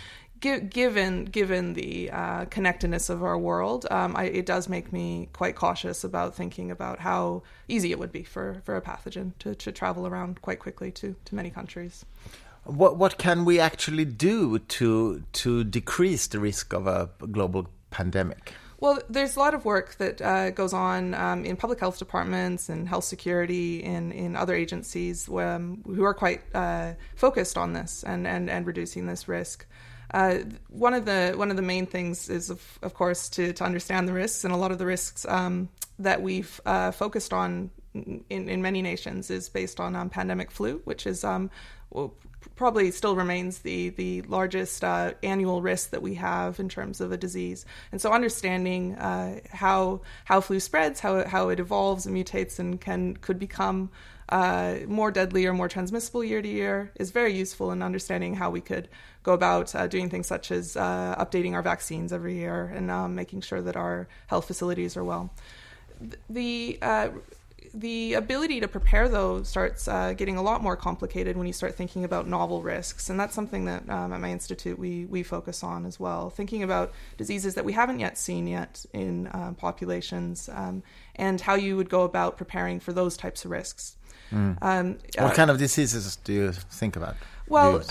given 0.45 1.25
given 1.25 1.73
the 1.73 2.11
uh, 2.11 2.45
connectedness 2.47 3.09
of 3.09 3.23
our 3.23 3.39
world, 3.39 3.87
um, 3.91 4.15
I, 4.17 4.25
it 4.25 4.47
does 4.47 4.69
make 4.69 4.93
me 4.93 5.29
quite 5.33 5.57
cautious 5.57 6.05
about 6.05 6.35
thinking 6.35 6.71
about 6.71 6.99
how 6.99 7.43
easy 7.67 7.93
it 7.93 7.99
would 7.99 8.13
be 8.13 8.25
for, 8.25 8.61
for 8.65 8.77
a 8.77 8.83
pathogen 8.83 9.33
to, 9.39 9.55
to 9.55 9.73
travel 9.73 10.07
around 10.07 10.43
quite 10.43 10.59
quickly 10.59 10.91
to, 10.93 11.17
to 11.25 11.35
many 11.35 11.51
countries. 11.51 12.05
What 12.65 12.97
what 12.97 13.19
can 13.19 13.45
we 13.45 13.61
actually 13.61 14.05
do 14.05 14.59
to 14.59 15.23
to 15.33 15.65
decrease 15.65 16.27
the 16.29 16.41
risk 16.41 16.73
of 16.73 16.87
a 16.87 17.11
global 17.31 17.67
pandemic? 17.91 18.55
Well, 18.81 18.99
there's 19.09 19.37
a 19.37 19.39
lot 19.39 19.55
of 19.55 19.65
work 19.65 19.97
that 19.97 20.21
uh, 20.21 20.51
goes 20.51 20.75
on 20.75 21.15
um, 21.15 21.45
in 21.45 21.57
public 21.57 21.81
health 21.81 21.99
departments 21.99 22.69
and 22.69 22.87
health 22.87 23.05
security 23.05 23.83
in, 23.83 24.13
in 24.13 24.37
other 24.37 24.55
agencies 24.55 25.27
um, 25.29 25.83
who 25.87 26.05
are 26.05 26.13
quite 26.13 26.43
uh, 26.55 26.93
focused 27.17 27.57
on 27.57 27.73
this 27.73 28.03
and, 28.03 28.27
and, 28.27 28.51
and 28.51 28.67
reducing 28.67 29.07
this 29.07 29.27
risk. 29.27 29.65
Uh, 30.13 30.41
one 30.69 30.93
of 30.93 31.07
the 31.07 31.33
one 31.37 31.51
of 31.51 31.57
the 31.57 31.63
main 31.63 31.87
things 31.87 32.29
is, 32.29 32.51
of, 32.51 32.79
of 32.83 32.93
course, 32.93 33.31
to, 33.31 33.53
to 33.55 33.65
understand 33.65 34.07
the 34.07 34.13
risks, 34.13 34.45
and 34.45 34.53
a 34.53 34.57
lot 34.57 34.71
of 34.71 34.79
the 34.79 34.87
risks 34.87 35.25
um, 35.31 35.69
that 35.99 36.21
we've 36.21 36.61
uh, 36.67 36.91
focused 36.91 37.33
on 37.33 37.71
in, 37.95 38.23
in 38.29 38.61
many 38.61 38.83
nations 38.83 39.31
is 39.31 39.49
based 39.49 39.81
on 39.81 39.97
um, 39.97 40.11
pandemic 40.11 40.51
flu, 40.51 40.81
which 40.85 41.07
is 41.07 41.25
um, 41.25 41.51
well, 41.91 42.13
probably 42.57 42.91
still 42.91 43.17
remains 43.17 43.59
the 43.59 43.91
the 43.91 44.23
largest 44.23 44.85
uh, 44.85 45.13
annual 45.23 45.63
risk 45.63 45.91
that 45.91 46.03
we 46.03 46.15
have 46.15 46.61
in 46.61 46.69
terms 46.69 47.01
of 47.01 47.13
a 47.13 47.17
disease. 47.17 47.65
And 47.93 48.01
so, 48.01 48.13
understanding 48.13 48.95
uh, 48.95 49.41
how 49.51 50.01
how 50.25 50.41
flu 50.41 50.61
spreads, 50.61 51.01
how 51.01 51.27
how 51.27 51.49
it 51.49 51.61
evolves 51.61 52.07
and 52.07 52.17
mutates, 52.17 52.59
and 52.59 52.81
can 52.81 53.17
could 53.17 53.39
become 53.39 53.91
uh, 54.29 54.77
more 54.87 55.11
deadly 55.11 55.47
or 55.47 55.53
more 55.53 55.69
transmissible 55.69 56.25
year 56.25 56.41
to 56.41 56.49
year 56.49 56.91
is 56.97 57.11
very 57.11 57.35
useful 57.35 57.71
in 57.71 57.83
understanding 57.83 58.35
how 58.35 58.51
we 58.51 58.61
could 58.61 58.89
go 59.23 59.33
about 59.33 59.75
uh, 59.75 59.87
doing 59.87 60.09
things 60.09 60.27
such 60.27 60.51
as 60.51 60.77
uh, 60.77 61.15
updating 61.19 61.53
our 61.53 61.63
vaccines 61.63 62.13
every 62.13 62.35
year 62.35 62.73
and 62.75 62.91
um, 62.91 63.15
making 63.15 63.41
sure 63.41 63.61
that 63.61 63.77
our 63.77 64.09
health 64.27 64.47
facilities 64.47 64.97
are 64.97 65.05
well. 65.05 65.31
The 66.29 66.79
uh, 66.83 67.09
the 67.75 68.15
ability 68.15 68.61
to 68.61 68.69
prepare 68.69 69.09
though 69.09 69.43
starts 69.43 69.89
uh, 69.89 70.13
getting 70.13 70.37
a 70.37 70.43
lot 70.43 70.63
more 70.63 70.77
complicated 70.77 71.37
when 71.37 71.47
you 71.47 71.53
start 71.53 71.75
thinking 71.75 72.05
about 72.05 72.29
novel 72.29 72.63
risks 72.63 73.11
and 73.11 73.19
that's 73.19 73.35
something 73.35 73.65
that 73.65 73.89
um, 73.91 74.13
at 74.13 74.21
my 74.21 74.31
institute 74.31 74.79
we, 74.79 75.05
we 75.07 75.23
focus 75.23 75.65
on 75.65 75.85
as 75.85 75.99
well. 75.99 76.31
Thinking 76.31 76.63
about 76.63 76.93
diseases 77.19 77.57
that 77.57 77.65
we 77.65 77.73
haven't 77.73 77.99
yet 77.99 78.17
seen 78.17 78.47
yet 78.47 78.87
in 78.93 79.27
uh, 79.27 79.53
populations 79.57 80.49
um, 80.53 80.83
and 81.17 81.41
how 81.41 81.55
you 81.57 81.77
would 81.77 81.91
go 81.91 82.03
about 82.03 82.37
preparing 82.37 82.79
for 82.79 82.93
those 82.93 83.17
types 83.17 83.45
of 83.45 83.51
risks. 83.51 83.97
Mm. 84.33 84.57
um, 84.63 84.99
what 85.19 85.33
uh, 85.33 85.35
kind 85.35 85.51
of 85.51 85.59
diseases 85.59 86.17
do 86.17 86.33
you 86.33 86.53
think 86.53 86.97
about? 86.97 87.17
Well 87.49 87.83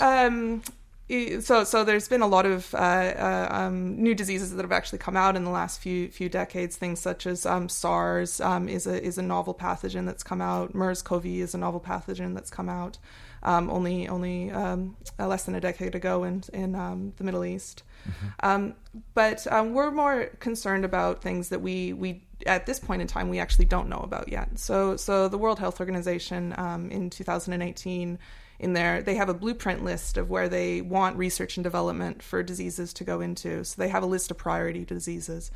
so 1.08 1.64
so 1.64 1.84
there's 1.84 2.08
been 2.08 2.22
a 2.22 2.26
lot 2.26 2.46
of 2.46 2.74
uh, 2.74 2.78
uh, 2.78 3.48
um, 3.50 4.02
new 4.02 4.14
diseases 4.14 4.54
that 4.54 4.62
have 4.62 4.72
actually 4.72 4.98
come 4.98 5.16
out 5.16 5.36
in 5.36 5.44
the 5.44 5.50
last 5.50 5.80
few 5.80 6.08
few 6.08 6.30
decades. 6.30 6.76
Things 6.76 6.98
such 6.98 7.26
as 7.26 7.44
um, 7.44 7.68
SARS 7.68 8.40
um, 8.40 8.68
is 8.68 8.86
a 8.86 9.02
is 9.02 9.18
a 9.18 9.22
novel 9.22 9.54
pathogen 9.54 10.06
that's 10.06 10.22
come 10.22 10.40
out. 10.40 10.74
MERS-CoV 10.74 11.26
is 11.26 11.54
a 11.54 11.58
novel 11.58 11.80
pathogen 11.80 12.34
that's 12.34 12.50
come 12.50 12.70
out 12.70 12.96
um, 13.42 13.68
only 13.68 14.08
only 14.08 14.50
um, 14.50 14.96
uh, 15.18 15.26
less 15.26 15.44
than 15.44 15.54
a 15.54 15.60
decade 15.60 15.94
ago 15.94 16.24
in 16.24 16.42
in 16.54 16.74
um, 16.74 17.12
the 17.18 17.24
Middle 17.24 17.44
East. 17.44 17.82
Mm-hmm. 18.06 18.70
but 19.14 19.46
we're 19.72 19.90
more 19.90 20.26
concerned 20.38 20.84
about 20.84 21.22
things 21.22 21.50
that 21.50 21.60
we 21.60 21.92
we 21.92 22.22
at 22.46 22.66
this 22.66 22.78
point 22.78 23.00
in 23.00 23.08
time 23.08 23.30
we 23.30 23.38
actually 23.38 23.64
don't 23.66 23.88
know 23.90 24.00
about 24.00 24.28
yet. 24.28 24.58
So 24.58 24.96
so 24.96 25.28
the 25.28 25.38
World 25.38 25.58
Health 25.58 25.80
Organization 25.80 26.52
in 26.90 27.10
2018 27.10 28.18
in 28.58 28.72
there 28.72 29.02
they 29.02 29.14
have 29.14 29.28
a 29.28 29.34
blueprint 29.34 29.84
list 29.84 30.16
of 30.16 30.30
where 30.30 30.48
they 30.48 30.80
want 30.80 31.16
research 31.16 31.56
and 31.56 31.64
development 31.64 32.22
for 32.22 32.42
diseases 32.42 32.92
to 32.92 33.04
go 33.04 33.20
into 33.20 33.64
so 33.64 33.74
they 33.76 33.88
have 33.88 34.02
a 34.02 34.06
list 34.06 34.30
of 34.30 34.38
priority 34.38 34.84
diseases 34.84 35.50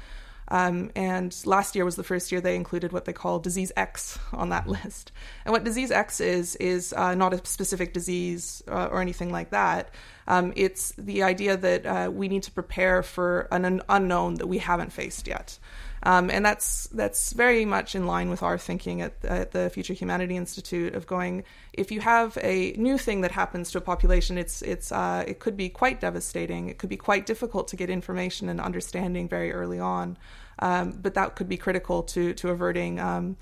um, 0.51 0.91
and 0.97 1.35
last 1.45 1.75
year 1.75 1.85
was 1.85 1.97
the 1.97 2.03
first 2.03 2.33
year 2.33 2.41
they 2.41 2.57
included 2.57 2.93
what 2.93 3.05
they 3.05 3.13
call 3.13 3.39
disease 3.39 3.71
X 3.77 4.19
on 4.33 4.49
that 4.49 4.67
list. 4.67 5.13
And 5.45 5.53
what 5.53 5.65
disease 5.65 5.91
X 5.91 6.21
is, 6.21 6.57
is 6.57 6.93
uh, 6.95 7.15
not 7.15 7.35
a 7.35 7.45
specific 7.47 7.93
disease 7.93 8.63
uh, 8.69 8.89
or 8.91 9.01
anything 9.01 9.31
like 9.31 9.51
that. 9.51 9.91
Um, 10.27 10.53
it's 10.57 10.93
the 10.99 11.23
idea 11.23 11.57
that 11.57 11.87
uh, 11.87 12.11
we 12.13 12.29
need 12.29 12.43
to 12.45 12.51
prepare 12.51 13.03
for 13.03 13.49
an 13.51 13.83
unknown 13.89 14.35
that 14.35 14.47
we 14.47 14.59
haven't 14.59 14.93
faced 14.93 15.27
yet. 15.27 15.59
Um, 16.03 16.31
and 16.31 16.45
that's 16.45 16.87
that's 16.89 17.33
very 17.33 17.65
much 17.65 17.95
in 17.95 18.07
line 18.07 18.31
with 18.31 18.43
our 18.43 18.59
thinking 18.59 19.03
at, 19.03 19.25
at, 19.25 19.51
the 19.53 19.71
Future 19.71 19.95
Humanity 19.95 20.37
Institute 20.37 20.95
of 20.95 21.07
going. 21.07 21.45
If 21.73 21.91
you 21.91 22.01
have 22.01 22.39
a 22.43 22.73
new 22.73 22.99
thing 22.99 23.23
that 23.23 23.33
happens 23.33 23.71
to 23.73 23.79
a 23.79 23.81
population, 23.81 24.39
it's 24.39 24.63
it's 24.63 24.93
uh, 24.93 25.25
it 25.27 25.41
could 25.41 25.57
be 25.57 25.69
quite 25.69 26.01
devastating. 26.01 26.69
It 26.69 26.79
could 26.79 26.91
be 26.91 26.97
quite 26.97 27.27
difficult 27.27 27.69
to 27.69 27.77
get 27.77 27.91
information 27.91 28.49
and 28.49 28.61
understanding 28.61 29.29
very 29.29 29.53
early 29.53 29.81
on. 29.81 30.17
Um, 30.61 30.99
but 31.01 31.15
that 31.15 31.37
could 31.37 31.49
be 31.49 31.57
critical 31.57 32.03
to 32.05 32.35
to 32.35 32.51
averting 32.51 33.01
um, 33.01 33.37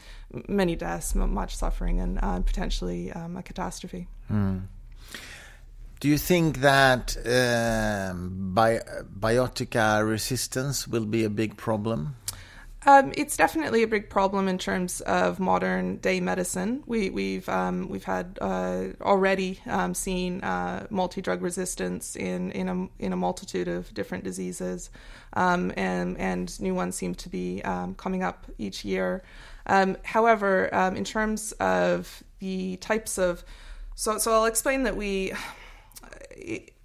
many 0.49 0.77
deaths, 0.77 1.15
much 1.15 1.57
suffering, 1.57 2.01
and 2.01 2.19
uh, 2.23 2.41
potentially 2.41 3.13
um, 3.13 3.37
a 3.37 3.43
catastrophe. 3.43 4.09
Mm. 4.31 4.69
Do 5.99 6.09
you 6.09 6.19
think 6.19 6.59
that 6.59 7.17
um, 7.25 8.53
bi- 8.55 8.83
biotica 9.19 10.07
resistance 10.07 10.87
will 10.87 11.07
be 11.07 11.25
a 11.25 11.31
big 11.31 11.57
problem? 11.57 12.17
Um, 12.87 13.13
it's 13.17 13.37
definitely 13.37 13.83
a 13.83 13.89
big 13.89 14.09
problem 14.09 14.47
in 14.47 14.59
terms 14.59 15.01
of 15.01 15.41
modern 15.41 15.97
day 15.97 16.21
medicine. 16.21 16.85
We, 16.87 17.11
we've 17.11 17.49
um, 17.49 17.89
we've 17.89 18.05
had 18.05 18.39
uh, 18.41 18.85
already 19.01 19.59
um, 19.67 19.93
seen 19.93 20.41
uh, 20.45 20.87
multi 20.89 21.21
drug 21.21 21.43
resistance 21.43 22.15
in 22.15 22.53
in 22.53 22.69
a 22.69 23.05
in 23.05 23.13
a 23.13 23.17
multitude 23.17 23.67
of 23.67 23.93
different 23.93 24.23
diseases, 24.23 24.91
um, 25.33 25.73
and 25.77 26.17
and 26.19 26.61
new 26.61 26.77
ones 26.77 26.95
seem 26.95 27.17
to 27.17 27.29
be 27.29 27.61
um, 27.65 27.97
coming 27.97 28.23
up 28.23 28.47
each 28.57 28.85
year. 28.85 29.25
Um, 29.67 29.97
however, 30.05 30.67
in 30.95 31.03
terms 31.03 31.51
of 31.59 32.23
the 32.39 32.77
types 32.77 33.19
of 33.19 33.45
so 33.97 34.19
so 34.19 34.33
I'll 34.33 34.47
explain 34.47 34.85
that 34.85 34.97
we. 34.97 35.33
It, 36.39 36.76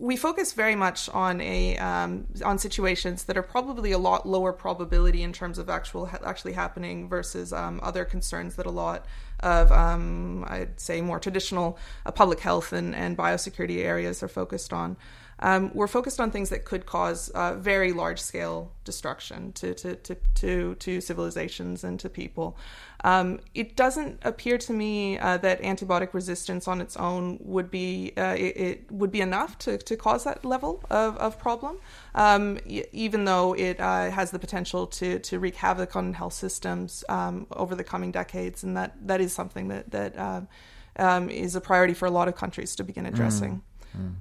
we 0.00 0.16
focus 0.16 0.54
very 0.54 0.74
much 0.74 1.10
on 1.10 1.42
a 1.42 1.76
um, 1.76 2.26
on 2.42 2.58
situations 2.58 3.24
that 3.24 3.36
are 3.36 3.42
probably 3.42 3.92
a 3.92 3.98
lot 3.98 4.26
lower 4.26 4.50
probability 4.50 5.22
in 5.22 5.30
terms 5.30 5.58
of 5.58 5.68
actual 5.68 6.08
actually 6.24 6.54
happening 6.54 7.06
versus 7.06 7.52
um, 7.52 7.78
other 7.82 8.06
concerns 8.06 8.56
that 8.56 8.64
a 8.64 8.70
lot 8.70 9.04
of 9.40 9.72
um, 9.72 10.44
I'd 10.48 10.78
say 10.80 11.00
more 11.00 11.18
traditional 11.18 11.78
uh, 12.06 12.10
public 12.10 12.40
health 12.40 12.72
and, 12.72 12.94
and 12.94 13.16
biosecurity 13.16 13.84
areas 13.84 14.22
are 14.22 14.28
focused 14.28 14.72
on. 14.72 14.96
Um, 15.42 15.70
we're 15.74 15.86
focused 15.86 16.20
on 16.20 16.30
things 16.30 16.50
that 16.50 16.64
could 16.64 16.86
cause 16.86 17.30
uh, 17.30 17.54
very 17.54 17.92
large 17.92 18.20
scale 18.20 18.72
destruction 18.84 19.52
to, 19.52 19.74
to, 19.74 19.96
to, 19.96 20.16
to, 20.34 20.74
to 20.74 21.00
civilizations 21.00 21.82
and 21.82 21.98
to 22.00 22.08
people. 22.08 22.58
Um, 23.02 23.40
it 23.54 23.76
doesn't 23.76 24.20
appear 24.22 24.58
to 24.58 24.72
me 24.74 25.18
uh, 25.18 25.38
that 25.38 25.62
antibiotic 25.62 26.12
resistance 26.12 26.68
on 26.68 26.82
its 26.82 26.96
own 26.96 27.38
would 27.40 27.70
be 27.70 28.12
uh, 28.18 28.34
it, 28.38 28.56
it, 28.56 28.92
would 28.92 29.10
be 29.10 29.22
enough 29.22 29.56
to, 29.60 29.78
to 29.78 29.96
cause 29.96 30.24
that 30.24 30.44
level 30.44 30.84
of, 30.90 31.16
of 31.16 31.38
problem, 31.38 31.78
um, 32.14 32.58
even 32.66 33.24
though 33.24 33.54
it 33.54 33.80
uh, 33.80 34.10
has 34.10 34.30
the 34.30 34.38
potential 34.38 34.86
to, 34.86 35.18
to 35.20 35.38
wreak 35.38 35.56
havoc 35.56 35.96
on 35.96 36.12
health 36.12 36.34
systems 36.34 37.02
um, 37.08 37.46
over 37.52 37.74
the 37.74 37.84
coming 37.84 38.12
decades, 38.12 38.62
and 38.62 38.76
that, 38.76 38.94
that 39.06 39.22
is 39.22 39.29
something 39.32 39.68
that 39.68 39.90
that 39.90 40.18
um, 40.18 40.48
um, 40.96 41.30
is 41.30 41.56
a 41.56 41.60
priority 41.60 41.94
for 41.94 42.06
a 42.06 42.10
lot 42.10 42.28
of 42.28 42.36
countries 42.36 42.76
to 42.76 42.84
begin 42.84 43.06
addressing. 43.06 43.62
Mm. 43.96 44.14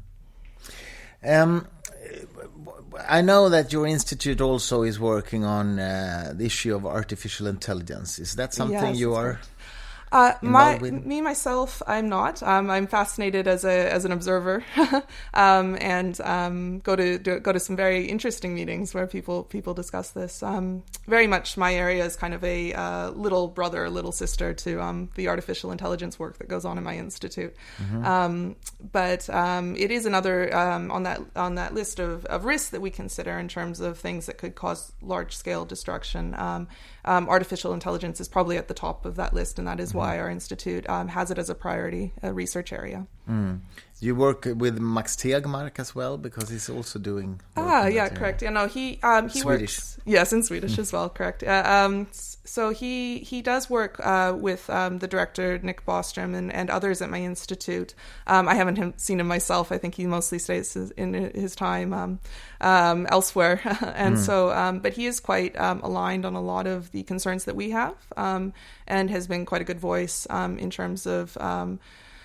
Mm. 1.26 1.42
Um, 1.42 1.68
I 3.08 3.22
know 3.22 3.50
that 3.50 3.72
your 3.72 3.86
institute 3.86 4.42
also 4.42 4.84
is 4.84 5.00
working 5.00 5.46
on 5.46 5.80
uh, 5.80 6.34
the 6.36 6.46
issue 6.46 6.76
of 6.76 6.86
artificial 6.86 7.48
intelligence. 7.48 8.20
Is 8.20 8.36
that 8.36 8.54
something 8.54 8.78
yes, 8.78 8.98
you 8.98 9.14
are? 9.14 9.32
Right. 9.32 9.50
Uh, 10.12 10.34
my 10.42 10.80
me 10.80 11.22
myself, 11.22 11.82
I'm 11.86 12.10
not. 12.10 12.42
Um, 12.42 12.70
I'm 12.70 12.88
fascinated 12.88 13.48
as 13.48 13.64
a 13.64 13.92
as 13.92 14.06
an 14.06 14.12
observer, 14.12 14.64
um, 15.34 15.78
and 15.80 16.20
um, 16.22 16.80
go 16.80 16.96
to 16.96 17.20
do, 17.20 17.40
go 17.40 17.52
to 17.52 17.60
some 17.60 17.76
very 17.76 18.06
interesting 18.06 18.56
meetings 18.56 18.94
where 18.94 19.06
people 19.06 19.44
people 19.44 19.74
discuss 19.74 20.12
this. 20.12 20.42
Um, 20.42 20.84
very 21.08 21.28
much 21.28 21.58
my 21.58 21.74
area 21.74 22.06
is 22.06 22.16
kind 22.16 22.34
of 22.34 22.44
a 22.44 22.74
uh, 22.74 23.12
little 23.12 23.48
brother, 23.48 23.90
little 23.90 24.12
sister 24.12 24.54
to 24.54 24.82
um, 24.82 25.10
the 25.16 25.28
artificial 25.28 25.72
intelligence 25.72 26.18
work 26.18 26.38
that 26.40 26.48
goes 26.48 26.66
on 26.66 26.78
in 26.78 26.84
my 26.84 26.98
institute. 26.98 27.56
Mm-hmm. 27.78 28.06
Um, 28.06 28.56
but 28.92 29.30
it 29.30 29.92
is 29.92 30.06
another 30.06 30.54
on 30.56 31.04
that 31.04 31.22
on 31.36 31.56
that 31.56 31.74
list 31.74 32.00
of, 32.00 32.26
of 32.26 32.46
risks 32.46 32.72
that 32.72 32.82
we 32.82 32.90
consider 32.90 33.38
in 33.38 33.48
terms 33.48 33.80
of 33.80 34.00
things 34.00 34.26
that 34.26 34.38
could 34.38 34.56
cause 34.56 34.92
large 35.02 35.36
scale 35.36 35.66
destruction 35.66 36.34
um, 37.06 37.28
artificial 37.30 37.74
intelligence 37.74 38.20
is 38.20 38.28
probably 38.28 38.58
at 38.58 38.68
the 38.68 38.74
top 38.74 39.06
of 39.06 39.16
that 39.16 39.34
list, 39.34 39.58
and 39.58 39.68
that 39.68 39.80
is 39.80 39.90
mm-hmm. 39.90 39.99
Why 40.00 40.18
our 40.18 40.30
institute 40.30 40.90
um, 40.90 41.10
has 41.10 41.30
it 41.30 41.38
as 41.38 41.50
a 41.50 41.56
priority 41.56 42.14
a 42.24 42.34
research 42.34 42.72
area. 42.72 43.06
Mm. 43.30 43.60
You 44.02 44.16
work 44.16 44.48
with 44.56 44.80
Max 44.80 45.18
Tegmark 45.18 45.78
as 45.78 45.94
well 45.94 46.18
because 46.18 46.48
he's 46.48 46.70
also 46.70 47.00
doing. 47.00 47.42
Ah, 47.58 47.88
yeah, 47.88 48.08
correct. 48.08 48.42
Yeah, 48.42 48.50
no, 48.52 48.66
he 48.66 48.98
um, 49.04 49.28
he 49.28 49.42
Swedish. 49.42 49.78
works. 49.78 50.00
Yes, 50.06 50.32
in 50.32 50.42
Swedish 50.42 50.76
mm. 50.76 50.80
as 50.80 50.94
well. 50.94 51.10
Correct. 51.10 51.44
Uh, 51.44 51.64
um, 51.66 52.08
so 52.12 52.70
he 52.70 53.20
he 53.20 53.42
does 53.42 53.70
work 53.70 54.00
uh, 54.00 54.34
with 54.40 54.70
um, 54.70 55.00
the 55.00 55.08
director 55.08 55.60
Nick 55.60 55.86
Bostrom 55.86 56.34
and, 56.34 56.52
and 56.54 56.70
others 56.70 57.02
at 57.02 57.10
my 57.10 57.22
institute. 57.22 57.94
Um, 58.26 58.48
I 58.48 58.56
haven't 58.56 58.78
him, 58.78 58.94
seen 58.96 59.20
him 59.20 59.28
myself. 59.28 59.70
I 59.70 59.78
think 59.78 59.96
he 59.96 60.06
mostly 60.08 60.40
stays 60.40 60.78
in 60.78 61.14
his 61.14 61.54
time 61.54 61.92
um, 61.92 62.20
um, 62.62 63.06
elsewhere, 63.12 63.60
and 63.96 64.16
mm. 64.16 64.18
so 64.18 64.52
um, 64.52 64.80
but 64.80 64.94
he 64.94 65.08
is 65.08 65.20
quite 65.20 65.56
aligned 65.58 66.26
on 66.26 66.36
a 66.36 66.42
lot 66.42 66.68
of 66.68 66.90
the 66.92 67.04
concerns 67.04 67.44
that 67.46 67.56
we 67.58 67.72
have, 67.72 67.98
and 68.16 68.54
has 68.88 69.28
been 69.28 69.46
quite 69.46 69.62
a 69.62 69.66
good 69.66 69.80
voice 69.80 70.26
in 70.26 70.70
terms 70.70 71.06
of 71.06 71.38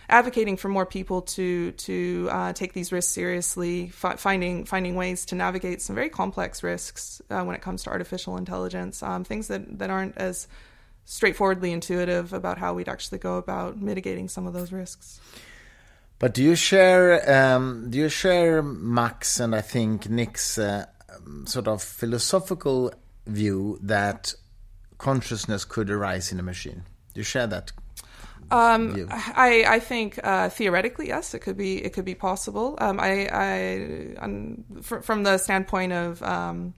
advocating 0.08 0.56
for 0.56 0.68
more 0.68 0.86
people 0.86 1.22
to 1.22 1.72
to 1.72 2.28
uh, 2.30 2.52
take 2.52 2.72
these 2.72 2.92
risks 2.92 3.12
seriously, 3.12 3.88
fi- 3.88 4.16
finding 4.16 4.64
finding 4.64 4.96
ways 4.96 5.24
to 5.26 5.34
navigate 5.34 5.80
some 5.82 5.94
very 5.94 6.08
complex 6.08 6.62
risks 6.62 7.22
uh, 7.30 7.42
when 7.42 7.54
it 7.54 7.62
comes 7.62 7.82
to 7.84 7.90
artificial 7.90 8.36
intelligence, 8.36 9.02
um, 9.02 9.24
things 9.24 9.48
that 9.48 9.78
that 9.78 9.90
aren't 9.90 10.16
as 10.16 10.48
straightforwardly 11.04 11.72
intuitive 11.72 12.32
about 12.32 12.58
how 12.58 12.74
we'd 12.74 12.88
actually 12.88 13.18
go 13.18 13.36
about 13.36 13.80
mitigating 13.80 14.28
some 14.28 14.46
of 14.46 14.52
those 14.52 14.72
risks. 14.72 15.20
But 16.18 16.32
do 16.34 16.42
you 16.42 16.54
share 16.54 17.30
um, 17.30 17.90
do 17.90 17.98
you 17.98 18.08
share 18.08 18.62
Max 18.62 19.40
and 19.40 19.54
I 19.54 19.60
think 19.60 20.08
Nick's 20.08 20.58
uh, 20.58 20.86
sort 21.44 21.68
of 21.68 21.82
philosophical 21.82 22.92
view 23.26 23.78
that 23.82 24.34
consciousness 24.98 25.64
could 25.64 25.90
arise 25.90 26.32
in 26.32 26.38
a 26.38 26.42
machine? 26.42 26.84
Do 27.12 27.20
you 27.20 27.24
share 27.24 27.46
that 27.48 27.72
um, 28.54 29.08
I, 29.10 29.64
I 29.66 29.78
think 29.80 30.18
uh, 30.22 30.48
theoretically, 30.48 31.08
yes, 31.08 31.34
it 31.34 31.40
could 31.40 31.56
be 31.56 31.84
it 31.84 31.92
could 31.92 32.04
be 32.04 32.14
possible. 32.14 32.76
Um, 32.78 33.00
I, 33.00 33.28
I 33.32 34.80
fr- 34.82 35.00
from 35.00 35.24
the 35.24 35.38
standpoint 35.38 35.92
of 35.92 36.22
um, 36.22 36.74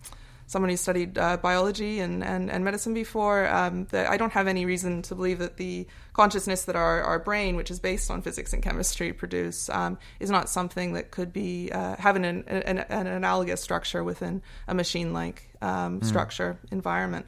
someone 0.47 0.71
who 0.71 0.77
studied 0.77 1.19
uh, 1.19 1.37
biology 1.37 1.99
and, 2.01 2.23
and, 2.23 2.51
and, 2.51 2.65
medicine 2.65 2.95
before, 2.95 3.49
um, 3.49 3.87
I 3.93 4.17
don't 4.17 4.33
have 4.33 4.47
any 4.47 4.65
reason 4.65 5.03
to 5.03 5.15
believe 5.17 5.41
that 5.41 5.57
the 5.57 5.89
consciousness 6.13 6.65
that 6.67 6.77
our, 6.77 7.03
our 7.03 7.19
brain, 7.19 7.57
which 7.57 7.71
is 7.71 7.81
based 7.81 8.11
on 8.11 8.23
physics 8.23 8.53
and 8.53 8.63
chemistry, 8.63 9.13
produce 9.13 9.69
um, 9.71 9.99
is 10.21 10.31
not 10.31 10.49
something 10.49 10.93
that 10.93 11.11
could 11.11 11.33
be 11.33 11.71
uh, 11.73 11.97
have 11.97 12.15
an, 12.17 12.25
an, 12.25 12.45
an, 12.47 13.07
analogous 13.07 13.61
structure 13.61 14.05
within 14.05 14.41
a 14.69 14.75
machine 14.75 15.13
like 15.13 15.51
mm. 15.61 16.05
structure 16.05 16.59
environment. 16.71 17.27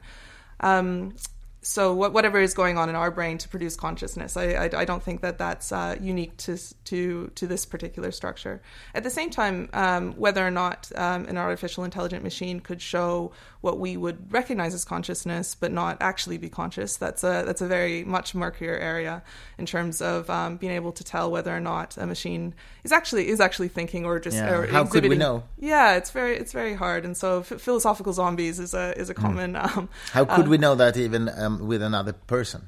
Um, 0.61 1.15
so 1.61 1.93
what, 1.93 2.13
whatever 2.13 2.39
is 2.39 2.53
going 2.53 2.77
on 2.77 2.87
in 2.87 2.95
our 2.95 3.11
brain 3.11 3.37
to 3.39 3.49
produce 3.49 3.75
consciousness, 3.75 4.37
I, 4.37 4.51
I, 4.51 4.69
I 4.73 4.85
don't 4.85 5.03
think 5.03 5.21
that 5.21 5.37
that's 5.37 5.71
uh, 5.71 5.97
unique 5.99 6.37
to, 6.37 6.57
to 6.85 7.31
to 7.35 7.47
this 7.47 7.65
particular 7.65 8.11
structure. 8.11 8.61
At 8.95 9.03
the 9.03 9.09
same 9.09 9.29
time, 9.29 9.69
um, 9.73 10.13
whether 10.13 10.45
or 10.45 10.51
not 10.51 10.89
um, 10.95 11.25
an 11.25 11.37
artificial 11.37 11.83
intelligent 11.83 12.23
machine 12.23 12.61
could 12.61 12.81
show 12.81 13.33
what 13.61 13.77
we 13.77 13.97
would 13.97 14.31
recognize 14.31 14.73
as 14.73 14.85
consciousness, 14.85 15.53
but 15.53 15.71
not 15.71 15.97
actually 15.99 16.37
be 16.37 16.47
conscious, 16.47 16.95
that's 16.95 17.23
a 17.25 17.43
that's 17.45 17.61
a 17.61 17.67
very 17.67 18.05
much 18.05 18.33
murkier 18.33 18.75
area 18.77 19.21
in 19.57 19.65
terms 19.65 20.01
of 20.01 20.29
um, 20.29 20.55
being 20.55 20.71
able 20.71 20.93
to 20.93 21.03
tell 21.03 21.29
whether 21.29 21.53
or 21.53 21.59
not 21.59 21.97
a 21.97 22.05
machine 22.05 22.53
is 22.85 22.93
actually 22.93 23.27
is 23.27 23.41
actually 23.41 23.67
thinking 23.67 24.05
or 24.05 24.17
just 24.19 24.37
yeah. 24.37 24.49
or 24.49 24.67
how 24.67 24.85
could 24.85 25.05
we 25.05 25.17
know? 25.17 25.43
Yeah, 25.59 25.97
it's 25.97 26.11
very 26.11 26.37
it's 26.37 26.53
very 26.53 26.73
hard, 26.73 27.03
and 27.03 27.17
so 27.17 27.43
philosophical 27.43 28.13
zombies 28.13 28.59
is 28.59 28.73
a 28.73 28.97
is 28.97 29.09
a 29.09 29.13
hmm. 29.13 29.21
common. 29.21 29.53
Mm. 29.53 29.89
how 30.11 30.23
could 30.23 30.47
uh, 30.47 30.49
we 30.49 30.57
know 30.57 30.75
that 30.75 30.95
even? 30.95 31.27
With 31.59 31.81
another 31.81 32.13
person? 32.13 32.67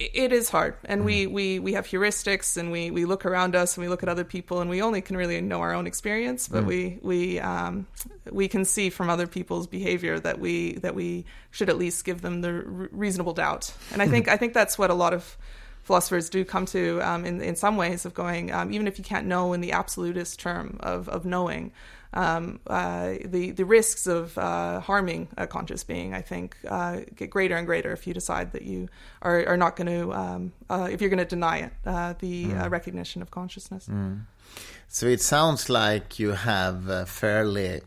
It 0.00 0.32
is 0.32 0.48
hard, 0.48 0.74
and 0.84 1.02
mm. 1.02 1.04
we, 1.04 1.26
we 1.28 1.58
we 1.60 1.72
have 1.74 1.86
heuristics, 1.86 2.56
and 2.56 2.72
we, 2.72 2.90
we 2.90 3.04
look 3.04 3.24
around 3.24 3.54
us, 3.54 3.76
and 3.76 3.82
we 3.82 3.88
look 3.88 4.02
at 4.02 4.08
other 4.08 4.24
people, 4.24 4.60
and 4.60 4.68
we 4.68 4.82
only 4.82 5.00
can 5.00 5.16
really 5.16 5.40
know 5.40 5.60
our 5.60 5.72
own 5.72 5.86
experience, 5.86 6.48
but 6.48 6.64
mm. 6.64 6.66
we 6.66 6.98
we 7.00 7.38
um, 7.38 7.86
we 8.28 8.48
can 8.48 8.64
see 8.64 8.90
from 8.90 9.08
other 9.08 9.28
people's 9.28 9.68
behavior 9.68 10.18
that 10.18 10.40
we 10.40 10.74
that 10.78 10.96
we 10.96 11.24
should 11.52 11.68
at 11.68 11.78
least 11.78 12.04
give 12.04 12.22
them 12.22 12.40
the 12.40 12.52
reasonable 12.52 13.34
doubt, 13.34 13.72
and 13.92 14.02
I 14.02 14.08
think 14.08 14.26
I 14.26 14.36
think 14.36 14.52
that's 14.52 14.76
what 14.76 14.90
a 14.90 14.94
lot 14.94 15.14
of 15.14 15.36
philosophers 15.84 16.28
do 16.28 16.44
come 16.44 16.66
to 16.66 17.00
um, 17.02 17.24
in 17.24 17.40
in 17.40 17.54
some 17.54 17.76
ways 17.76 18.04
of 18.04 18.14
going 18.14 18.50
um, 18.50 18.72
even 18.72 18.88
if 18.88 18.98
you 18.98 19.04
can't 19.04 19.26
know 19.26 19.52
in 19.52 19.60
the 19.60 19.72
absolutist 19.72 20.40
term 20.40 20.76
of 20.80 21.08
of 21.08 21.24
knowing 21.24 21.70
um, 22.14 22.60
uh, 22.66 23.14
the 23.24 23.50
the 23.50 23.64
risks 23.64 24.06
of 24.06 24.38
uh, 24.38 24.80
harming 24.80 25.28
a 25.36 25.46
conscious 25.46 25.84
being, 25.84 26.14
I 26.14 26.22
think, 26.22 26.56
uh, 26.68 27.00
get 27.14 27.30
greater 27.30 27.56
and 27.56 27.66
greater 27.66 27.92
if 27.92 28.06
you 28.06 28.14
decide 28.14 28.52
that 28.52 28.62
you 28.62 28.88
are, 29.22 29.46
are 29.46 29.56
not 29.56 29.76
going 29.76 29.88
to, 29.88 30.12
um, 30.12 30.52
uh, 30.70 30.88
if 30.90 31.00
you're 31.00 31.10
going 31.10 31.18
to 31.18 31.24
deny 31.24 31.58
it, 31.58 31.72
uh, 31.84 32.14
the 32.18 32.46
uh, 32.46 32.48
mm. 32.48 32.70
recognition 32.70 33.20
of 33.20 33.30
consciousness. 33.30 33.88
Mm. 33.88 34.22
So 34.88 35.06
it 35.06 35.20
sounds 35.20 35.68
like 35.68 36.18
you 36.18 36.30
have 36.30 36.88
a 36.88 37.04
fairly 37.04 37.80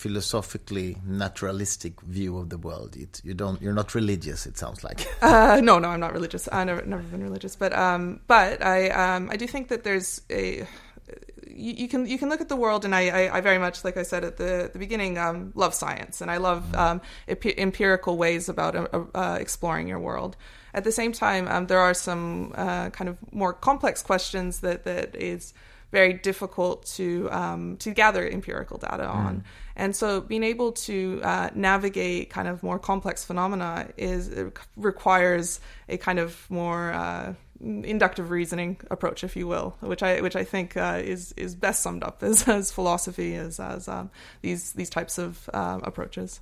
philosophically 0.00 0.96
naturalistic 1.06 2.00
view 2.00 2.38
of 2.38 2.48
the 2.48 2.56
world. 2.56 2.96
It, 2.96 3.20
you 3.22 3.34
don't, 3.34 3.60
you're 3.60 3.74
not 3.74 3.94
religious. 3.94 4.46
It 4.46 4.56
sounds 4.56 4.82
like. 4.82 5.06
no, 5.22 5.78
no, 5.78 5.88
I'm 5.90 6.00
not 6.00 6.12
religious. 6.12 6.48
I've 6.48 6.66
never, 6.66 6.82
never 6.82 7.02
been 7.02 7.22
religious, 7.22 7.54
but 7.54 7.72
um, 7.76 8.20
but 8.26 8.64
I 8.64 8.88
um, 8.88 9.30
I 9.30 9.36
do 9.36 9.46
think 9.46 9.68
that 9.68 9.84
there's 9.84 10.22
a 10.30 10.66
you, 11.54 11.72
you, 11.74 11.88
can 11.88 12.06
you 12.06 12.18
can 12.18 12.28
look 12.28 12.40
at 12.40 12.48
the 12.48 12.56
world, 12.56 12.84
and 12.84 12.94
I, 12.94 13.08
I, 13.08 13.38
I 13.38 13.40
very 13.40 13.58
much, 13.58 13.84
like 13.84 13.96
I 13.96 14.02
said 14.02 14.24
at 14.24 14.36
the 14.36 14.70
the 14.72 14.78
beginning, 14.78 15.18
um, 15.18 15.52
love 15.54 15.74
science, 15.74 16.20
and 16.20 16.30
I 16.30 16.38
love 16.38 16.74
um, 16.74 17.00
ep- 17.28 17.58
empirical 17.58 18.16
ways 18.16 18.48
about 18.48 18.76
uh, 18.76 19.04
uh, 19.14 19.38
exploring 19.40 19.88
your 19.88 19.98
world. 19.98 20.36
At 20.72 20.84
the 20.84 20.92
same 20.92 21.12
time, 21.12 21.48
um, 21.48 21.66
there 21.66 21.80
are 21.80 21.94
some 21.94 22.52
uh, 22.54 22.90
kind 22.90 23.08
of 23.08 23.16
more 23.32 23.52
complex 23.52 24.02
questions 24.02 24.60
that 24.60 24.84
that 24.84 25.14
is 25.16 25.52
very 25.90 26.12
difficult 26.12 26.86
to 26.86 27.28
um, 27.30 27.76
to 27.78 27.92
gather 27.92 28.28
empirical 28.28 28.78
data 28.78 29.04
mm. 29.04 29.14
on. 29.14 29.44
And 29.76 29.96
so, 29.96 30.20
being 30.20 30.42
able 30.42 30.72
to 30.72 31.20
uh, 31.22 31.50
navigate 31.54 32.30
kind 32.30 32.48
of 32.48 32.62
more 32.62 32.78
complex 32.78 33.24
phenomena 33.24 33.88
is 33.96 34.30
requires 34.76 35.60
a 35.88 35.96
kind 35.96 36.18
of 36.18 36.48
more 36.50 36.92
uh, 36.92 37.34
inductive 37.60 38.30
reasoning 38.30 38.78
approach, 38.90 39.22
if 39.24 39.36
you 39.36 39.46
will, 39.46 39.76
which 39.80 40.02
I 40.02 40.20
which 40.20 40.36
I 40.36 40.44
think 40.44 40.76
uh, 40.76 41.00
is 41.02 41.32
is 41.36 41.54
best 41.54 41.82
summed 41.82 42.02
up 42.02 42.22
as, 42.22 42.48
as 42.48 42.70
philosophy 42.70 43.34
as 43.34 43.60
as 43.60 43.88
um, 43.88 44.10
these 44.42 44.72
these 44.72 44.90
types 44.90 45.18
of 45.18 45.48
uh, 45.52 45.80
approaches. 45.82 46.40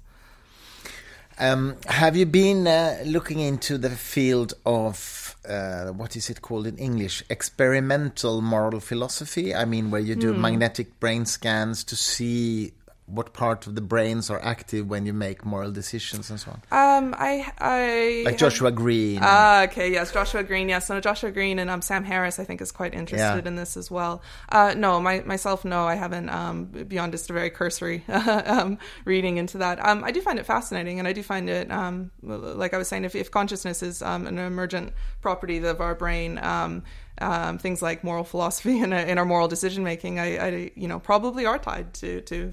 Um, 1.40 1.76
have 1.86 2.16
you 2.16 2.26
been 2.26 2.66
uh, 2.66 2.98
looking 3.04 3.38
into 3.38 3.78
the 3.78 3.90
field 3.90 4.54
of 4.66 5.36
uh, 5.48 5.86
what 5.86 6.16
is 6.16 6.30
it 6.30 6.42
called 6.42 6.66
in 6.66 6.76
English? 6.78 7.22
Experimental 7.30 8.40
moral 8.40 8.80
philosophy. 8.80 9.54
I 9.54 9.64
mean, 9.64 9.90
where 9.92 10.00
you 10.00 10.16
do 10.16 10.34
mm. 10.34 10.38
magnetic 10.38 10.98
brain 10.98 11.26
scans 11.26 11.84
to 11.84 11.96
see 11.96 12.72
what 13.08 13.32
part 13.32 13.66
of 13.66 13.74
the 13.74 13.80
brains 13.80 14.28
are 14.28 14.40
active 14.44 14.88
when 14.88 15.06
you 15.06 15.12
make 15.12 15.44
moral 15.44 15.70
decisions 15.70 16.28
and 16.28 16.38
so 16.38 16.50
on? 16.50 16.60
Um, 16.70 17.14
I, 17.18 17.50
I 17.58 18.22
like 18.24 18.36
Joshua 18.36 18.70
Greene. 18.70 19.20
Ah, 19.22 19.60
uh, 19.60 19.64
okay, 19.64 19.90
yes, 19.90 20.12
Joshua 20.12 20.42
Greene. 20.42 20.68
Yes, 20.68 20.90
no, 20.90 21.00
Joshua 21.00 21.30
Greene 21.30 21.58
and 21.58 21.70
um, 21.70 21.80
Sam 21.80 22.04
Harris, 22.04 22.38
I 22.38 22.44
think, 22.44 22.60
is 22.60 22.70
quite 22.70 22.92
interested 22.92 23.44
yeah. 23.44 23.48
in 23.48 23.56
this 23.56 23.76
as 23.76 23.90
well. 23.90 24.22
Uh, 24.50 24.74
no, 24.76 25.00
my, 25.00 25.20
myself, 25.20 25.64
no, 25.64 25.86
I 25.86 25.94
haven't. 25.94 26.28
Um, 26.28 26.66
beyond 26.66 27.12
just 27.12 27.30
a 27.30 27.32
very 27.32 27.50
cursory 27.50 28.04
um, 28.08 28.78
reading 29.06 29.38
into 29.38 29.58
that, 29.58 29.84
um, 29.84 30.04
I 30.04 30.10
do 30.10 30.20
find 30.20 30.38
it 30.38 30.44
fascinating, 30.44 30.98
and 30.98 31.08
I 31.08 31.14
do 31.14 31.22
find 31.22 31.48
it, 31.48 31.70
um, 31.70 32.10
like 32.22 32.74
I 32.74 32.78
was 32.78 32.88
saying, 32.88 33.04
if, 33.04 33.16
if 33.16 33.30
consciousness 33.30 33.82
is 33.82 34.02
um, 34.02 34.26
an 34.26 34.38
emergent 34.38 34.92
property 35.22 35.58
of 35.58 35.80
our 35.80 35.94
brain. 35.94 36.38
Um, 36.38 36.82
um, 37.20 37.58
things 37.58 37.82
like 37.82 38.04
moral 38.04 38.24
philosophy 38.24 38.80
and, 38.84 38.92
in 38.92 39.18
our 39.18 39.24
moral 39.24 39.48
decision 39.48 39.84
making, 39.84 40.18
I, 40.18 40.36
I, 40.38 40.70
you 40.74 40.88
know, 40.88 40.98
probably 40.98 41.46
are 41.46 41.58
tied 41.58 41.94
to 41.94 42.20
to 42.22 42.52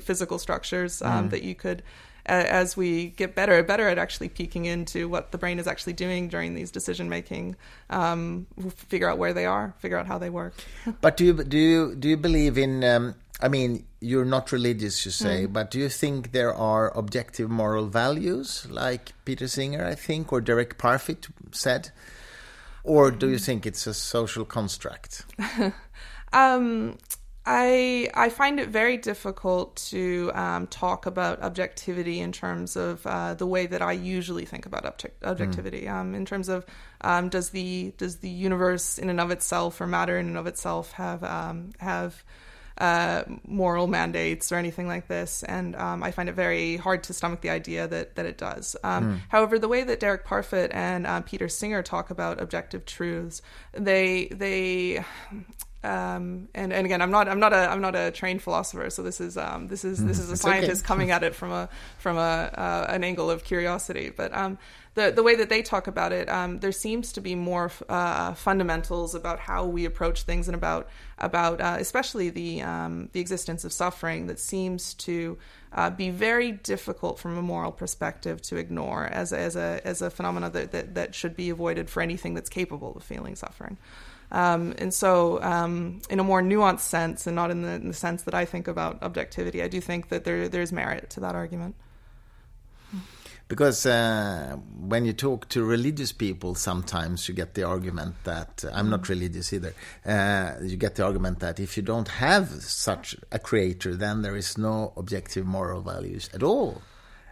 physical 0.00 0.38
structures 0.38 1.02
um, 1.02 1.26
mm. 1.26 1.30
that 1.30 1.42
you 1.42 1.54
could, 1.54 1.82
uh, 2.28 2.32
as 2.32 2.76
we 2.76 3.08
get 3.10 3.34
better 3.34 3.62
better 3.62 3.88
at 3.88 3.98
actually 3.98 4.28
peeking 4.28 4.64
into 4.64 5.08
what 5.08 5.32
the 5.32 5.38
brain 5.38 5.58
is 5.58 5.66
actually 5.66 5.92
doing 5.92 6.28
during 6.28 6.54
these 6.54 6.70
decision 6.70 7.08
making, 7.08 7.56
um, 7.90 8.46
figure 8.76 9.08
out 9.08 9.18
where 9.18 9.32
they 9.32 9.46
are, 9.46 9.74
figure 9.78 9.98
out 9.98 10.06
how 10.06 10.18
they 10.18 10.30
work. 10.30 10.54
but 11.00 11.16
do 11.16 11.24
you 11.24 11.44
do 11.44 11.58
you 11.58 11.94
do 11.94 12.08
you 12.08 12.16
believe 12.16 12.58
in? 12.58 12.84
Um, 12.84 13.14
I 13.38 13.48
mean, 13.48 13.84
you're 14.00 14.24
not 14.24 14.50
religious, 14.50 15.04
you 15.04 15.10
say, 15.10 15.44
mm. 15.44 15.52
but 15.52 15.70
do 15.70 15.78
you 15.78 15.90
think 15.90 16.32
there 16.32 16.54
are 16.54 16.96
objective 16.96 17.50
moral 17.50 17.86
values, 17.86 18.66
like 18.70 19.12
Peter 19.26 19.46
Singer, 19.46 19.84
I 19.84 19.94
think, 19.94 20.32
or 20.32 20.40
Derek 20.40 20.78
Parfit 20.78 21.26
said? 21.52 21.90
Or 22.86 23.10
do 23.10 23.28
you 23.28 23.38
think 23.38 23.66
it's 23.66 23.86
a 23.86 23.94
social 23.94 24.44
construct? 24.44 25.26
um, 26.32 26.96
I 27.44 28.08
I 28.14 28.28
find 28.28 28.58
it 28.58 28.68
very 28.68 28.96
difficult 28.96 29.76
to 29.90 30.32
um, 30.34 30.66
talk 30.66 31.06
about 31.06 31.40
objectivity 31.42 32.20
in 32.20 32.32
terms 32.32 32.76
of 32.76 33.06
uh, 33.06 33.34
the 33.34 33.46
way 33.46 33.66
that 33.66 33.82
I 33.82 33.92
usually 33.92 34.44
think 34.44 34.66
about 34.66 34.84
object- 34.84 35.24
objectivity. 35.24 35.82
Mm. 35.82 35.92
Um, 35.92 36.14
in 36.14 36.24
terms 36.24 36.48
of 36.48 36.66
um, 37.02 37.28
does 37.28 37.50
the 37.50 37.92
does 37.98 38.16
the 38.18 38.28
universe 38.28 38.98
in 38.98 39.10
and 39.10 39.20
of 39.20 39.30
itself 39.30 39.80
or 39.80 39.86
matter 39.86 40.18
in 40.18 40.26
and 40.26 40.36
of 40.36 40.46
itself 40.46 40.92
have 40.92 41.22
um, 41.22 41.70
have 41.78 42.24
uh, 42.78 43.22
moral 43.46 43.86
mandates 43.86 44.52
or 44.52 44.56
anything 44.56 44.86
like 44.86 45.08
this. 45.08 45.42
And 45.42 45.74
um, 45.76 46.02
I 46.02 46.10
find 46.10 46.28
it 46.28 46.34
very 46.34 46.76
hard 46.76 47.02
to 47.04 47.12
stomach 47.12 47.40
the 47.40 47.50
idea 47.50 47.86
that 47.88 48.16
that 48.16 48.26
it 48.26 48.38
does. 48.38 48.76
Um, 48.84 49.04
mm. 49.04 49.20
However, 49.28 49.58
the 49.58 49.68
way 49.68 49.84
that 49.84 50.00
Derek 50.00 50.26
Parfit 50.26 50.68
and 50.72 51.06
uh, 51.06 51.20
Peter 51.22 51.48
Singer 51.48 51.82
talk 51.82 52.10
about 52.10 52.40
objective 52.40 52.84
truths, 52.84 53.42
they 53.72 54.26
they 54.26 55.04
um, 55.84 56.48
and 56.54 56.72
and 56.72 56.84
again, 56.84 57.00
I'm 57.00 57.10
not 57.10 57.28
I'm 57.28 57.38
not 57.38 57.52
a 57.52 57.70
I'm 57.70 57.80
not 57.80 57.94
a 57.94 58.10
trained 58.10 58.42
philosopher, 58.42 58.90
so 58.90 59.02
this 59.02 59.20
is 59.20 59.36
um, 59.36 59.68
this 59.68 59.84
is 59.84 60.04
this 60.04 60.16
hmm. 60.16 60.22
is 60.22 60.30
a 60.30 60.32
it's 60.32 60.42
scientist 60.42 60.82
okay. 60.82 60.86
coming 60.86 61.10
at 61.10 61.22
it 61.22 61.34
from 61.34 61.52
a 61.52 61.68
from 61.98 62.16
a 62.16 62.20
uh, 62.20 62.86
an 62.88 63.04
angle 63.04 63.30
of 63.30 63.44
curiosity. 63.44 64.10
But 64.10 64.34
um, 64.34 64.58
the 64.94 65.12
the 65.12 65.22
way 65.22 65.36
that 65.36 65.48
they 65.48 65.62
talk 65.62 65.86
about 65.86 66.12
it, 66.12 66.28
um, 66.28 66.58
there 66.58 66.72
seems 66.72 67.12
to 67.12 67.20
be 67.20 67.34
more 67.34 67.70
uh, 67.88 68.34
fundamentals 68.34 69.14
about 69.14 69.38
how 69.38 69.66
we 69.66 69.84
approach 69.84 70.22
things 70.22 70.48
and 70.48 70.54
about 70.54 70.88
about 71.18 71.60
uh, 71.60 71.76
especially 71.78 72.30
the 72.30 72.62
um, 72.62 73.08
the 73.12 73.20
existence 73.20 73.64
of 73.64 73.72
suffering 73.72 74.26
that 74.26 74.40
seems 74.40 74.94
to 74.94 75.38
uh, 75.72 75.90
be 75.90 76.10
very 76.10 76.50
difficult 76.50 77.18
from 77.18 77.36
a 77.36 77.42
moral 77.42 77.70
perspective 77.70 78.40
to 78.42 78.56
ignore 78.56 79.04
as 79.04 79.32
a, 79.32 79.38
as 79.38 79.54
a 79.54 79.80
as 79.84 80.02
a 80.02 80.10
phenomenon 80.10 80.50
that, 80.52 80.72
that 80.72 80.94
that 80.94 81.14
should 81.14 81.36
be 81.36 81.50
avoided 81.50 81.88
for 81.90 82.02
anything 82.02 82.34
that's 82.34 82.48
capable 82.48 82.96
of 82.96 83.04
feeling 83.04 83.36
suffering. 83.36 83.76
Um, 84.32 84.74
and 84.78 84.92
so, 84.92 85.40
um, 85.42 86.00
in 86.10 86.18
a 86.18 86.24
more 86.24 86.42
nuanced 86.42 86.80
sense, 86.80 87.26
and 87.26 87.36
not 87.36 87.50
in 87.50 87.62
the, 87.62 87.70
in 87.70 87.88
the, 87.88 87.94
sense 87.94 88.22
that 88.24 88.34
I 88.34 88.44
think 88.44 88.66
about 88.66 89.02
objectivity, 89.02 89.62
I 89.62 89.68
do 89.68 89.80
think 89.80 90.08
that 90.08 90.24
there 90.24 90.48
there's 90.48 90.72
merit 90.72 91.10
to 91.10 91.20
that 91.20 91.34
argument. 91.34 91.76
Because 93.48 93.86
uh, 93.86 94.56
when 94.76 95.04
you 95.04 95.12
talk 95.12 95.48
to 95.50 95.62
religious 95.62 96.10
people, 96.10 96.56
sometimes 96.56 97.28
you 97.28 97.34
get 97.34 97.54
the 97.54 97.62
argument 97.62 98.16
that 98.24 98.64
uh, 98.66 98.72
I'm 98.74 98.90
not 98.90 99.02
mm. 99.02 99.10
religious 99.10 99.52
either. 99.52 99.72
Uh, 100.04 100.54
you 100.62 100.76
get 100.76 100.96
the 100.96 101.04
argument 101.04 101.38
that 101.40 101.60
if 101.60 101.76
you 101.76 101.82
don't 101.84 102.08
have 102.08 102.48
such 102.48 103.14
a 103.30 103.38
creator, 103.38 103.94
then 103.94 104.22
there 104.22 104.34
is 104.34 104.58
no 104.58 104.92
objective 104.96 105.46
moral 105.46 105.80
values 105.80 106.28
at 106.34 106.42
all. 106.42 106.82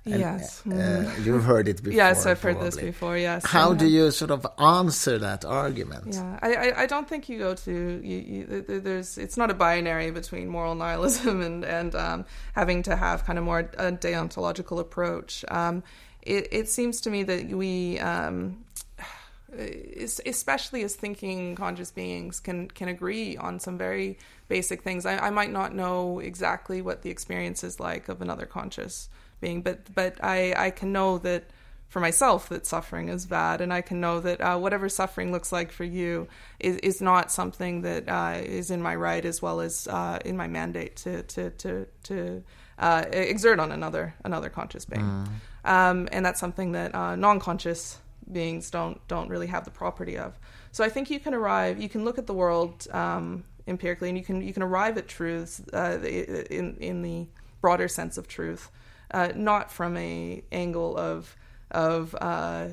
And, 0.06 0.20
yes. 0.20 0.62
Uh, 0.66 0.70
mm. 0.70 1.24
you've 1.24 1.44
heard 1.44 1.66
it 1.66 1.82
before. 1.82 1.96
Yes, 1.96 2.26
I've 2.26 2.40
probably. 2.40 2.64
heard 2.64 2.72
this 2.72 2.80
before. 2.80 3.16
Yes. 3.16 3.46
How 3.46 3.72
do 3.72 3.86
you 3.86 4.10
sort 4.10 4.30
of 4.30 4.46
answer 4.58 5.18
that 5.18 5.46
argument? 5.46 6.14
Yeah, 6.14 6.38
I, 6.42 6.54
I, 6.54 6.82
I 6.82 6.86
don't 6.86 7.08
think 7.08 7.28
you 7.30 7.38
go 7.38 7.54
to 7.54 8.00
you, 8.02 8.18
you, 8.18 8.80
there's 8.80 9.16
it's 9.16 9.38
not 9.38 9.50
a 9.50 9.54
binary 9.54 10.10
between 10.10 10.48
moral 10.48 10.74
nihilism 10.84 11.40
and 11.40 11.64
and 11.64 11.94
um, 11.94 12.26
having 12.54 12.82
to 12.82 12.96
have 12.96 13.24
kind 13.24 13.38
of 13.38 13.44
more 13.46 13.60
a 13.60 13.92
deontological 13.92 14.78
approach. 14.78 15.44
Um, 15.48 15.82
it, 16.20 16.48
it 16.52 16.68
seems 16.68 17.00
to 17.02 17.10
me 17.10 17.22
that 17.22 17.48
we. 17.48 17.98
Um, 18.00 18.64
especially 20.26 20.82
as 20.82 20.96
thinking 20.96 21.54
conscious 21.54 21.92
beings 21.92 22.40
can 22.40 22.66
can 22.66 22.88
agree 22.88 23.36
on 23.36 23.60
some 23.60 23.78
very 23.78 24.18
basic 24.48 24.82
things. 24.82 25.06
I, 25.06 25.16
I 25.16 25.30
might 25.30 25.52
not 25.52 25.72
know 25.72 26.18
exactly 26.18 26.82
what 26.82 27.02
the 27.02 27.10
experience 27.10 27.62
is 27.62 27.78
like 27.78 28.08
of 28.08 28.20
another 28.20 28.46
conscious 28.46 29.08
being, 29.44 29.62
but 29.62 29.78
but 29.94 30.12
I 30.22 30.38
I 30.66 30.70
can 30.70 30.90
know 30.92 31.18
that 31.18 31.42
for 31.94 32.00
myself 32.00 32.48
that 32.48 32.66
suffering 32.66 33.08
is 33.08 33.26
bad, 33.26 33.60
and 33.60 33.72
I 33.72 33.82
can 33.82 34.00
know 34.00 34.16
that 34.20 34.40
uh, 34.40 34.58
whatever 34.64 34.88
suffering 34.88 35.30
looks 35.30 35.52
like 35.52 35.70
for 35.70 35.84
you 35.84 36.26
is, 36.58 36.76
is 36.78 37.00
not 37.00 37.30
something 37.30 37.82
that 37.82 38.08
uh, 38.08 38.40
is 38.60 38.70
in 38.70 38.80
my 38.82 38.96
right 38.96 39.24
as 39.24 39.40
well 39.40 39.60
as 39.60 39.86
uh, 39.86 40.18
in 40.24 40.36
my 40.36 40.48
mandate 40.48 40.96
to 41.04 41.22
to 41.34 41.50
to, 41.50 41.86
to 42.08 42.42
uh, 42.78 43.04
exert 43.12 43.58
on 43.60 43.70
another 43.70 44.14
another 44.24 44.50
conscious 44.50 44.84
being, 44.84 45.04
mm. 45.04 45.28
um, 45.76 46.08
and 46.10 46.24
that's 46.26 46.40
something 46.40 46.72
that 46.72 46.94
uh, 46.94 47.14
non-conscious 47.16 47.98
beings 48.32 48.70
don't 48.70 48.98
don't 49.06 49.28
really 49.28 49.46
have 49.46 49.64
the 49.64 49.70
property 49.70 50.16
of. 50.18 50.30
So 50.72 50.82
I 50.82 50.88
think 50.88 51.10
you 51.10 51.20
can 51.20 51.34
arrive, 51.34 51.80
you 51.80 51.88
can 51.88 52.02
look 52.04 52.18
at 52.18 52.26
the 52.26 52.34
world 52.34 52.88
um, 52.90 53.44
empirically, 53.66 54.08
and 54.08 54.18
you 54.18 54.24
can 54.24 54.42
you 54.42 54.52
can 54.52 54.62
arrive 54.62 54.98
at 54.98 55.06
truths 55.06 55.62
uh, 55.72 55.98
in 56.50 56.76
in 56.80 57.02
the 57.02 57.28
broader 57.60 57.88
sense 57.88 58.18
of 58.20 58.26
truth, 58.26 58.70
not 59.34 59.70
from 59.70 59.96
a 59.96 60.42
angle 60.52 60.96
of 60.96 61.36
of 61.70 62.14
uh, 62.20 62.68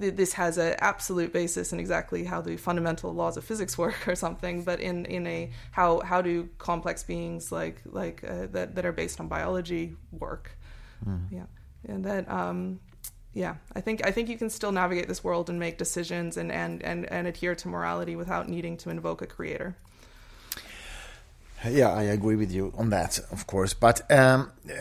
th- 0.00 0.14
this 0.14 0.32
has 0.34 0.58
an 0.58 0.74
absolute 0.78 1.32
basis 1.32 1.72
in 1.72 1.80
exactly 1.80 2.24
how 2.24 2.40
the 2.40 2.56
fundamental 2.56 3.12
laws 3.12 3.36
of 3.36 3.44
physics 3.44 3.76
work 3.84 4.06
or 4.08 4.14
something, 4.14 4.62
but 4.62 4.80
in, 4.80 5.04
in 5.06 5.26
a 5.26 5.50
how 5.70 6.00
how 6.00 6.22
do 6.22 6.48
complex 6.58 7.02
beings 7.02 7.52
like 7.52 7.82
like 7.84 8.22
uh, 8.24 8.46
that 8.52 8.74
that 8.74 8.86
are 8.86 8.92
based 8.92 9.20
on 9.20 9.28
biology 9.28 9.94
work? 10.10 10.56
Mm. 11.06 11.26
Yeah, 11.30 11.46
and 11.88 12.04
that. 12.04 12.30
Um, 12.30 12.80
yeah, 13.34 13.54
I 13.74 13.80
think 13.80 14.06
I 14.06 14.10
think 14.10 14.28
you 14.28 14.36
can 14.36 14.50
still 14.50 14.72
navigate 14.72 15.08
this 15.08 15.24
world 15.24 15.48
and 15.48 15.58
make 15.58 15.78
decisions 15.78 16.36
and, 16.36 16.52
and, 16.52 16.82
and, 16.82 17.10
and 17.10 17.26
adhere 17.26 17.54
to 17.54 17.68
morality 17.68 18.14
without 18.14 18.46
needing 18.46 18.76
to 18.76 18.90
invoke 18.90 19.22
a 19.22 19.26
creator. 19.26 19.74
Yeah, 21.66 21.94
I 21.94 22.02
agree 22.02 22.36
with 22.36 22.52
you 22.52 22.74
on 22.76 22.90
that, 22.90 23.18
of 23.30 23.46
course. 23.46 23.72
But 23.72 24.02
um, 24.10 24.52
uh, 24.68 24.72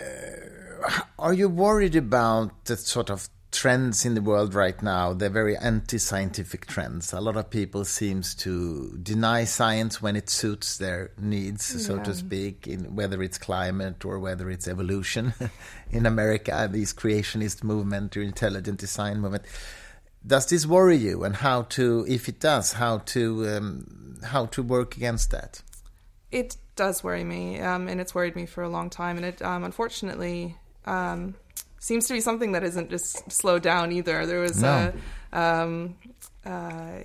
are 1.20 1.34
you 1.34 1.50
worried 1.50 1.96
about 1.96 2.65
the 2.65 2.78
sort 2.78 3.10
of 3.10 3.30
trends 3.52 4.06
in 4.06 4.15
the 4.15 4.22
world 4.22 4.54
right 4.54 4.82
now 4.82 5.12
they're 5.12 5.30
very 5.30 5.58
anti-scientific 5.58 6.65
trends? 6.65 7.13
A 7.13 7.22
lot 7.22 7.36
of 7.36 7.50
people 7.50 7.86
seems 7.86 8.34
to 8.36 8.98
deny 9.02 9.44
science 9.44 10.02
when 10.02 10.15
it 10.15 10.30
suits 10.30 10.78
their 10.78 11.12
needs 11.20 11.74
yeah. 11.74 11.82
so 11.82 12.00
to 12.00 12.13
speak 12.13 12.67
in 12.67 12.96
whether 12.96 13.22
it's 13.22 13.38
climate 13.38 14.06
or 14.06 14.20
whether 14.20 14.50
it's 14.50 14.67
evolution. 14.67 15.34
In 15.91 16.06
america 16.06 16.70
these 16.72 16.94
creationist 16.94 17.63
movement 17.63 18.15
or 18.15 18.22
intelligent 18.22 18.80
design 18.80 19.20
movement. 19.20 19.44
Does 20.26 20.46
this 20.46 20.65
worry 20.65 20.98
you? 20.98 21.24
And 21.24 21.36
how 21.36 21.63
to 21.63 22.06
if 22.08 22.30
it 22.30 22.39
does 22.39 22.74
how 22.74 23.00
to 23.00 23.50
um, 23.50 24.20
how 24.24 24.46
to 24.48 24.63
work 24.63 24.96
against 24.96 25.32
that? 25.32 25.62
It 26.32 26.56
does 26.76 27.04
worry 27.04 27.26
me 27.26 27.60
um, 27.60 27.88
and 27.88 28.00
it's 28.00 28.15
worried 28.15 28.36
me 28.36 28.46
for 28.46 28.63
a 28.63 28.70
long 28.70 28.89
time. 28.89 29.17
And 29.17 29.26
it 29.26 29.41
um, 29.41 29.63
unfortunately 29.63 30.56
um, 30.86 31.36
seems 31.80 32.08
to 32.08 32.13
be 32.13 32.22
something 32.22 32.52
that 32.54 32.63
isn't 32.63 32.89
just 32.89 33.32
slowed 33.32 33.63
down 33.63 33.91
either. 33.91 34.26
There 34.26 34.39
was 34.39 34.62
no. 34.62 34.94
a, 35.34 35.39
um, 35.39 35.96
uh, 36.46 37.00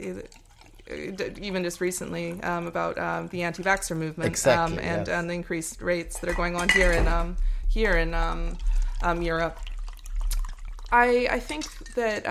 even 0.88 1.64
just 1.64 1.80
recently 1.80 2.40
um, 2.42 2.66
about 2.66 2.96
um, 2.98 3.28
the 3.28 3.42
anti-vaxxer 3.42 3.96
movement 3.96 4.28
exactly, 4.28 4.78
um, 4.78 4.84
and, 4.84 5.06
yes. 5.06 5.08
and 5.08 5.28
the 5.28 5.34
increased 5.34 5.82
rates 5.82 6.20
that 6.20 6.30
are 6.30 6.34
going 6.34 6.54
on 6.56 6.68
here 6.68 6.92
in 6.92 7.08
um, 7.08 7.36
here 7.68 7.96
in 7.96 8.14
um, 8.14 8.56
Europe. 9.20 9.58
I 10.92 11.26
I 11.30 11.40
think 11.40 11.66
that 11.94 12.26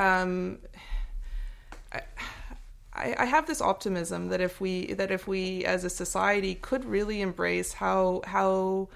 I, 2.96 3.16
I, 3.18 3.26
have 3.26 3.46
this 3.46 3.62
optimism 3.62 4.30
that 4.30 4.40
if 4.40 4.62
we 4.62 4.94
that 4.94 5.12
if 5.12 5.28
we 5.28 5.66
as 5.66 5.84
a 5.84 5.90
society 5.90 6.56
could 6.56 6.86
really 6.86 7.22
embrace 7.22 7.74
how 7.74 8.22
how 8.26 8.88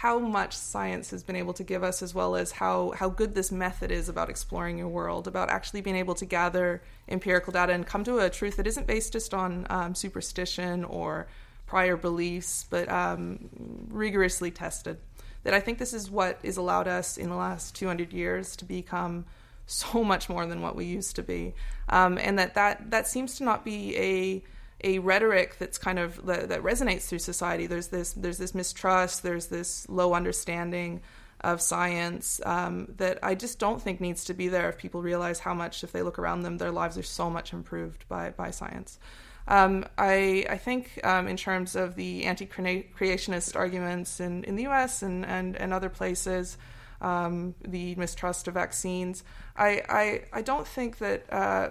how 0.00 0.18
much 0.18 0.54
science 0.54 1.10
has 1.10 1.22
been 1.22 1.36
able 1.36 1.54
to 1.54 1.64
give 1.64 1.82
us, 1.82 2.02
as 2.02 2.14
well 2.14 2.36
as 2.36 2.50
how, 2.50 2.90
how 2.98 3.08
good 3.08 3.34
this 3.34 3.50
method 3.50 3.90
is 3.90 4.10
about 4.10 4.28
exploring 4.28 4.76
your 4.76 4.88
world, 4.88 5.26
about 5.26 5.48
actually 5.48 5.80
being 5.80 5.96
able 5.96 6.14
to 6.14 6.26
gather 6.26 6.82
empirical 7.08 7.50
data 7.50 7.72
and 7.72 7.86
come 7.86 8.04
to 8.04 8.18
a 8.18 8.28
truth 8.28 8.58
that 8.58 8.66
isn't 8.66 8.86
based 8.86 9.14
just 9.14 9.32
on 9.32 9.66
um, 9.70 9.94
superstition 9.94 10.84
or 10.84 11.26
prior 11.64 11.96
beliefs, 11.96 12.66
but 12.68 12.86
um, 12.92 13.48
rigorously 13.88 14.50
tested. 14.50 14.98
That 15.44 15.54
I 15.54 15.60
think 15.60 15.78
this 15.78 15.94
is 15.94 16.10
what 16.10 16.40
has 16.44 16.58
allowed 16.58 16.88
us 16.88 17.16
in 17.16 17.30
the 17.30 17.36
last 17.36 17.74
200 17.74 18.12
years 18.12 18.54
to 18.56 18.66
become 18.66 19.24
so 19.64 20.04
much 20.04 20.28
more 20.28 20.44
than 20.44 20.60
what 20.60 20.76
we 20.76 20.84
used 20.84 21.16
to 21.16 21.22
be, 21.22 21.54
um, 21.88 22.18
and 22.18 22.38
that, 22.38 22.52
that 22.52 22.90
that 22.90 23.08
seems 23.08 23.36
to 23.38 23.44
not 23.44 23.64
be 23.64 23.96
a 23.96 24.42
a 24.82 24.98
rhetoric 24.98 25.56
that's 25.58 25.78
kind 25.78 25.98
of 25.98 26.24
that, 26.26 26.48
that, 26.50 26.62
resonates 26.62 27.02
through 27.02 27.20
society. 27.20 27.66
There's 27.66 27.88
this 27.88 28.12
there's 28.12 28.38
this 28.38 28.54
mistrust. 28.54 29.22
There's 29.22 29.46
this 29.46 29.88
low 29.88 30.14
understanding 30.14 31.00
of 31.40 31.60
science 31.60 32.40
um, 32.44 32.88
that 32.96 33.18
I 33.22 33.34
just 33.34 33.58
don't 33.58 33.80
think 33.80 34.00
needs 34.00 34.24
to 34.26 34.34
be 34.34 34.48
there 34.48 34.68
if 34.68 34.78
people 34.78 35.02
realize 35.02 35.38
how 35.38 35.54
much, 35.54 35.84
if 35.84 35.92
they 35.92 36.02
look 36.02 36.18
around 36.18 36.42
them, 36.42 36.58
their 36.58 36.70
lives 36.70 36.96
are 36.98 37.02
so 37.02 37.30
much 37.30 37.52
improved 37.52 38.06
by 38.08 38.30
by 38.30 38.50
science. 38.50 38.98
Um, 39.48 39.84
I, 39.96 40.44
I 40.50 40.58
think 40.58 41.00
um, 41.04 41.28
in 41.28 41.36
terms 41.36 41.76
of 41.76 41.94
the 41.94 42.24
anti-creationist 42.24 43.54
arguments 43.54 44.18
in, 44.18 44.42
in 44.44 44.56
the 44.56 44.64
U.S. 44.64 45.02
and, 45.02 45.24
and, 45.24 45.56
and 45.56 45.72
other 45.72 45.88
places, 45.88 46.58
um, 47.00 47.54
the 47.66 47.94
mistrust 47.94 48.48
of 48.48 48.54
vaccines, 48.54 49.22
I, 49.56 49.82
I, 49.88 50.22
I 50.32 50.42
don't 50.42 50.66
think 50.66 50.98
that 50.98 51.32
uh, 51.32 51.68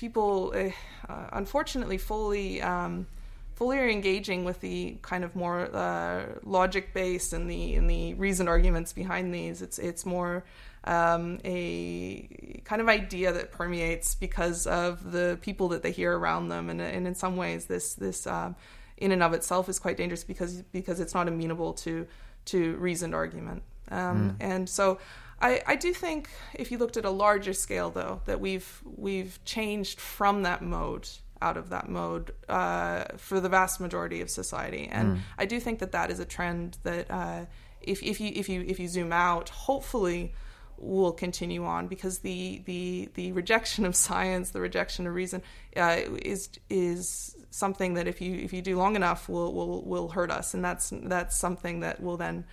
people, 0.00 0.54
uh, 0.56 1.12
uh, 1.12 1.28
unfortunately, 1.32 1.98
fully 1.98 2.62
um, 2.62 3.06
fully 3.54 3.78
are 3.78 3.88
engaging 3.88 4.44
with 4.44 4.60
the 4.60 4.96
kind 5.02 5.22
of 5.22 5.36
more 5.36 5.68
uh, 5.76 6.24
logic 6.42 6.94
based 6.94 7.34
and 7.34 7.50
the 7.50 7.74
and 7.74 7.88
the 7.88 8.14
reason 8.14 8.48
arguments 8.48 8.94
behind 8.94 9.34
these. 9.34 9.60
It's 9.60 9.78
it's 9.78 10.06
more 10.06 10.42
um, 10.84 11.38
a 11.44 12.62
kind 12.64 12.80
of 12.80 12.88
idea 12.88 13.30
that 13.32 13.52
permeates 13.52 14.14
because 14.14 14.66
of 14.66 15.12
the 15.12 15.38
people 15.42 15.68
that 15.68 15.82
they 15.82 15.92
hear 15.92 16.18
around 16.18 16.48
them, 16.48 16.70
and, 16.70 16.80
and 16.80 17.06
in 17.06 17.14
some 17.14 17.36
ways, 17.36 17.66
this 17.66 17.94
this 17.94 18.26
um, 18.26 18.56
in 18.96 19.12
and 19.12 19.22
of 19.22 19.34
itself 19.34 19.68
is 19.68 19.78
quite 19.78 19.98
dangerous 19.98 20.24
because 20.24 20.62
because 20.72 20.98
it's 20.98 21.12
not 21.12 21.28
amenable 21.28 21.74
to 21.74 22.06
to 22.46 22.76
reasoned 22.76 23.14
argument. 23.14 23.62
Um, 23.90 24.30
mm. 24.30 24.36
And 24.40 24.68
so 24.68 24.98
I, 25.40 25.62
I 25.66 25.76
do 25.76 25.92
think 25.92 26.28
if 26.54 26.70
you 26.70 26.78
looked 26.78 26.96
at 26.96 27.04
a 27.04 27.10
larger 27.10 27.52
scale, 27.52 27.90
though, 27.90 28.20
that 28.26 28.40
we've 28.40 28.82
we've 28.84 29.42
changed 29.44 30.00
from 30.00 30.42
that 30.42 30.62
mode 30.62 31.08
out 31.42 31.56
of 31.56 31.70
that 31.70 31.88
mode 31.88 32.34
uh, 32.48 33.04
for 33.16 33.40
the 33.40 33.48
vast 33.48 33.80
majority 33.80 34.20
of 34.20 34.28
society, 34.28 34.88
and 34.90 35.16
mm. 35.16 35.20
I 35.38 35.46
do 35.46 35.58
think 35.58 35.78
that 35.78 35.92
that 35.92 36.10
is 36.10 36.20
a 36.20 36.26
trend 36.26 36.78
that 36.82 37.10
uh, 37.10 37.46
if 37.80 38.02
if 38.02 38.20
you 38.20 38.32
if 38.34 38.48
you 38.48 38.64
if 38.66 38.78
you 38.78 38.88
zoom 38.88 39.12
out, 39.12 39.48
hopefully 39.48 40.34
will 40.76 41.12
continue 41.12 41.64
on 41.64 41.88
because 41.88 42.18
the 42.18 42.62
the 42.66 43.08
the 43.14 43.32
rejection 43.32 43.84
of 43.84 43.96
science, 43.96 44.50
the 44.50 44.60
rejection 44.60 45.06
of 45.06 45.14
reason, 45.14 45.42
uh, 45.76 46.00
is 46.22 46.50
is 46.68 47.36
something 47.50 47.94
that 47.94 48.06
if 48.06 48.20
you 48.20 48.34
if 48.36 48.52
you 48.52 48.62
do 48.62 48.76
long 48.76 48.96
enough 48.96 49.28
will 49.28 49.52
will 49.54 49.82
will 49.84 50.08
hurt 50.08 50.30
us, 50.30 50.52
and 50.52 50.62
that's 50.64 50.92
that's 51.04 51.36
something 51.36 51.80
that 51.80 52.02
will 52.02 52.16
then 52.16 52.44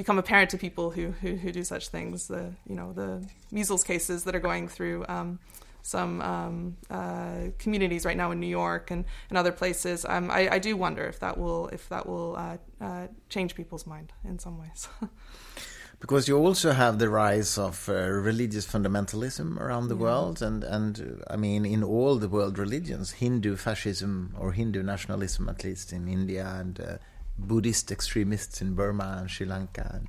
become 0.00 0.18
apparent 0.18 0.48
to 0.48 0.56
people 0.56 0.90
who, 0.90 1.10
who, 1.20 1.34
who 1.36 1.52
do 1.52 1.62
such 1.62 1.88
things. 1.88 2.26
The 2.26 2.44
you 2.66 2.74
know 2.74 2.88
the 2.94 3.10
measles 3.52 3.84
cases 3.84 4.24
that 4.24 4.34
are 4.34 4.44
going 4.50 4.66
through 4.66 5.04
um, 5.16 5.38
some 5.82 6.22
um, 6.22 6.76
uh, 6.88 7.50
communities 7.58 8.06
right 8.08 8.16
now 8.16 8.30
in 8.30 8.40
New 8.40 8.54
York 8.62 8.90
and, 8.90 9.04
and 9.28 9.36
other 9.36 9.52
places. 9.52 10.06
Um, 10.08 10.30
I, 10.30 10.40
I, 10.56 10.58
do 10.58 10.74
wonder 10.74 11.04
if 11.04 11.18
that 11.20 11.36
will 11.36 11.68
if 11.68 11.82
that 11.90 12.06
will 12.06 12.30
uh, 12.36 12.56
uh, 12.80 13.06
change 13.28 13.54
people's 13.54 13.86
mind 13.86 14.12
in 14.24 14.38
some 14.38 14.56
ways. 14.58 14.88
because 16.00 16.26
you 16.28 16.38
also 16.38 16.72
have 16.72 16.98
the 16.98 17.10
rise 17.10 17.58
of 17.58 17.86
uh, 17.90 17.92
religious 18.30 18.66
fundamentalism 18.66 19.60
around 19.60 19.88
the 19.88 19.96
yeah. 19.96 20.06
world, 20.06 20.40
and 20.40 20.64
and 20.64 21.22
I 21.28 21.36
mean 21.36 21.66
in 21.66 21.82
all 21.84 22.16
the 22.16 22.28
world 22.36 22.58
religions, 22.58 23.06
Hindu 23.22 23.56
fascism 23.56 24.34
or 24.40 24.52
Hindu 24.52 24.82
nationalism, 24.82 25.50
at 25.50 25.62
least 25.62 25.92
in 25.92 26.08
India 26.08 26.46
and 26.58 26.80
uh, 26.80 26.96
Buddhist 27.46 27.90
extremists 27.90 28.60
in 28.60 28.74
Burma 28.74 29.18
and 29.20 29.30
Sri 29.30 29.46
Lanka, 29.46 29.90
and, 29.94 30.08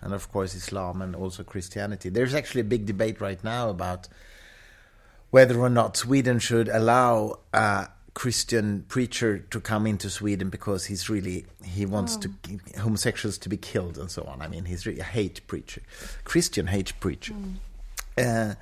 and 0.00 0.14
of 0.14 0.30
course 0.30 0.54
Islam 0.54 1.02
and 1.02 1.14
also 1.14 1.42
Christianity. 1.42 2.08
There's 2.08 2.34
actually 2.34 2.62
a 2.62 2.64
big 2.64 2.86
debate 2.86 3.20
right 3.20 3.42
now 3.42 3.68
about 3.68 4.08
whether 5.30 5.58
or 5.58 5.70
not 5.70 5.96
Sweden 5.96 6.38
should 6.38 6.68
allow 6.68 7.38
a 7.52 7.88
Christian 8.14 8.84
preacher 8.88 9.38
to 9.38 9.60
come 9.60 9.86
into 9.86 10.10
Sweden 10.10 10.50
because 10.50 10.86
he's 10.86 11.08
really 11.08 11.46
he 11.64 11.86
wants 11.86 12.18
oh. 12.18 12.20
to 12.20 12.80
homosexuals 12.80 13.38
to 13.38 13.48
be 13.48 13.56
killed 13.56 13.96
and 13.96 14.10
so 14.10 14.24
on. 14.24 14.42
I 14.42 14.48
mean, 14.48 14.66
he's 14.66 14.86
really 14.86 15.00
a 15.00 15.04
hate 15.04 15.46
preacher, 15.46 15.82
Christian 16.24 16.66
hate 16.66 16.92
preacher. 17.00 17.32
Mm. 17.32 17.54
Uh, 18.18 18.54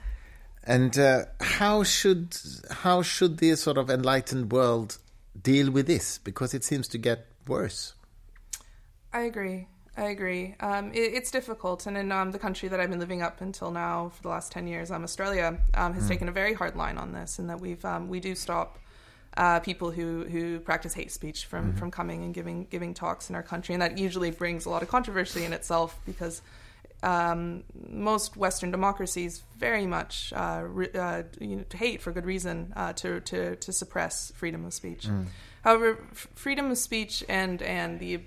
and 0.62 0.96
uh, 0.98 1.24
how 1.40 1.82
should 1.82 2.36
how 2.70 3.02
should 3.02 3.38
the 3.38 3.56
sort 3.56 3.76
of 3.76 3.90
enlightened 3.90 4.52
world 4.52 4.98
deal 5.40 5.70
with 5.70 5.86
this? 5.86 6.18
Because 6.18 6.54
it 6.54 6.62
seems 6.62 6.86
to 6.88 6.98
get 6.98 7.26
worse. 7.46 7.94
I 9.12 9.22
agree. 9.22 9.66
I 9.96 10.04
agree. 10.04 10.54
Um, 10.60 10.92
it, 10.92 11.14
it's 11.14 11.30
difficult, 11.30 11.86
and 11.86 11.96
in 11.96 12.12
um, 12.12 12.30
the 12.30 12.38
country 12.38 12.68
that 12.68 12.80
I've 12.80 12.90
been 12.90 13.00
living 13.00 13.22
up 13.22 13.40
until 13.40 13.70
now 13.70 14.10
for 14.10 14.22
the 14.22 14.28
last 14.28 14.52
ten 14.52 14.66
years, 14.66 14.90
um, 14.90 15.02
Australia 15.02 15.58
um, 15.74 15.94
has 15.94 16.04
mm. 16.04 16.08
taken 16.08 16.28
a 16.28 16.32
very 16.32 16.54
hard 16.54 16.76
line 16.76 16.96
on 16.96 17.12
this, 17.12 17.38
and 17.38 17.50
that 17.50 17.60
we've 17.60 17.84
um, 17.84 18.08
we 18.08 18.20
do 18.20 18.34
stop 18.34 18.78
uh, 19.36 19.60
people 19.60 19.90
who, 19.90 20.24
who 20.24 20.60
practice 20.60 20.94
hate 20.94 21.12
speech 21.12 21.46
from, 21.46 21.68
mm-hmm. 21.68 21.78
from 21.78 21.90
coming 21.90 22.24
and 22.24 22.34
giving 22.34 22.66
giving 22.70 22.94
talks 22.94 23.30
in 23.30 23.36
our 23.36 23.42
country, 23.42 23.74
and 23.74 23.82
that 23.82 23.98
usually 23.98 24.30
brings 24.30 24.64
a 24.66 24.70
lot 24.70 24.82
of 24.82 24.88
controversy 24.88 25.44
in 25.44 25.52
itself 25.52 25.98
because 26.06 26.42
um, 27.02 27.64
most 27.88 28.36
Western 28.36 28.70
democracies 28.70 29.42
very 29.58 29.86
much 29.86 30.32
uh, 30.34 30.64
uh, 30.94 31.22
you 31.40 31.56
know, 31.56 31.64
hate 31.72 32.02
for 32.02 32.12
good 32.12 32.26
reason 32.26 32.72
uh, 32.76 32.92
to, 32.94 33.20
to, 33.20 33.56
to 33.56 33.72
suppress 33.72 34.32
freedom 34.36 34.64
of 34.64 34.74
speech. 34.74 35.06
Mm. 35.06 35.26
However, 35.62 35.98
f- 36.12 36.28
freedom 36.34 36.70
of 36.70 36.78
speech 36.78 37.24
and 37.28 37.62
and 37.62 38.00
the 38.00 38.20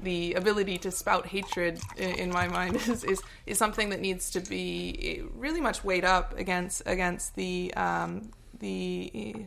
the 0.00 0.34
ability 0.34 0.76
to 0.76 0.90
spout 0.90 1.24
hatred, 1.24 1.80
in, 1.96 2.10
in 2.10 2.30
my 2.30 2.48
mind, 2.48 2.76
is, 2.88 3.04
is, 3.04 3.22
is 3.46 3.56
something 3.56 3.90
that 3.90 4.00
needs 4.00 4.30
to 4.30 4.40
be 4.40 5.22
really 5.34 5.60
much 5.60 5.84
weighed 5.84 6.04
up 6.04 6.36
against 6.38 6.82
against 6.86 7.36
the 7.36 7.72
um, 7.74 8.30
the 8.58 9.46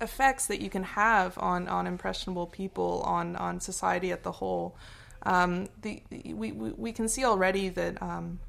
effects 0.00 0.46
that 0.46 0.60
you 0.60 0.70
can 0.70 0.82
have 0.82 1.36
on, 1.38 1.68
on 1.68 1.86
impressionable 1.86 2.46
people, 2.46 3.02
on, 3.04 3.36
on 3.36 3.60
society 3.60 4.12
at 4.12 4.22
the 4.22 4.32
whole. 4.32 4.76
Um, 5.24 5.68
the, 5.82 6.02
we, 6.10 6.52
we, 6.52 6.70
we 6.70 6.92
can 6.92 7.08
see 7.08 7.24
already 7.24 7.68
that 7.70 8.02
um, 8.02 8.40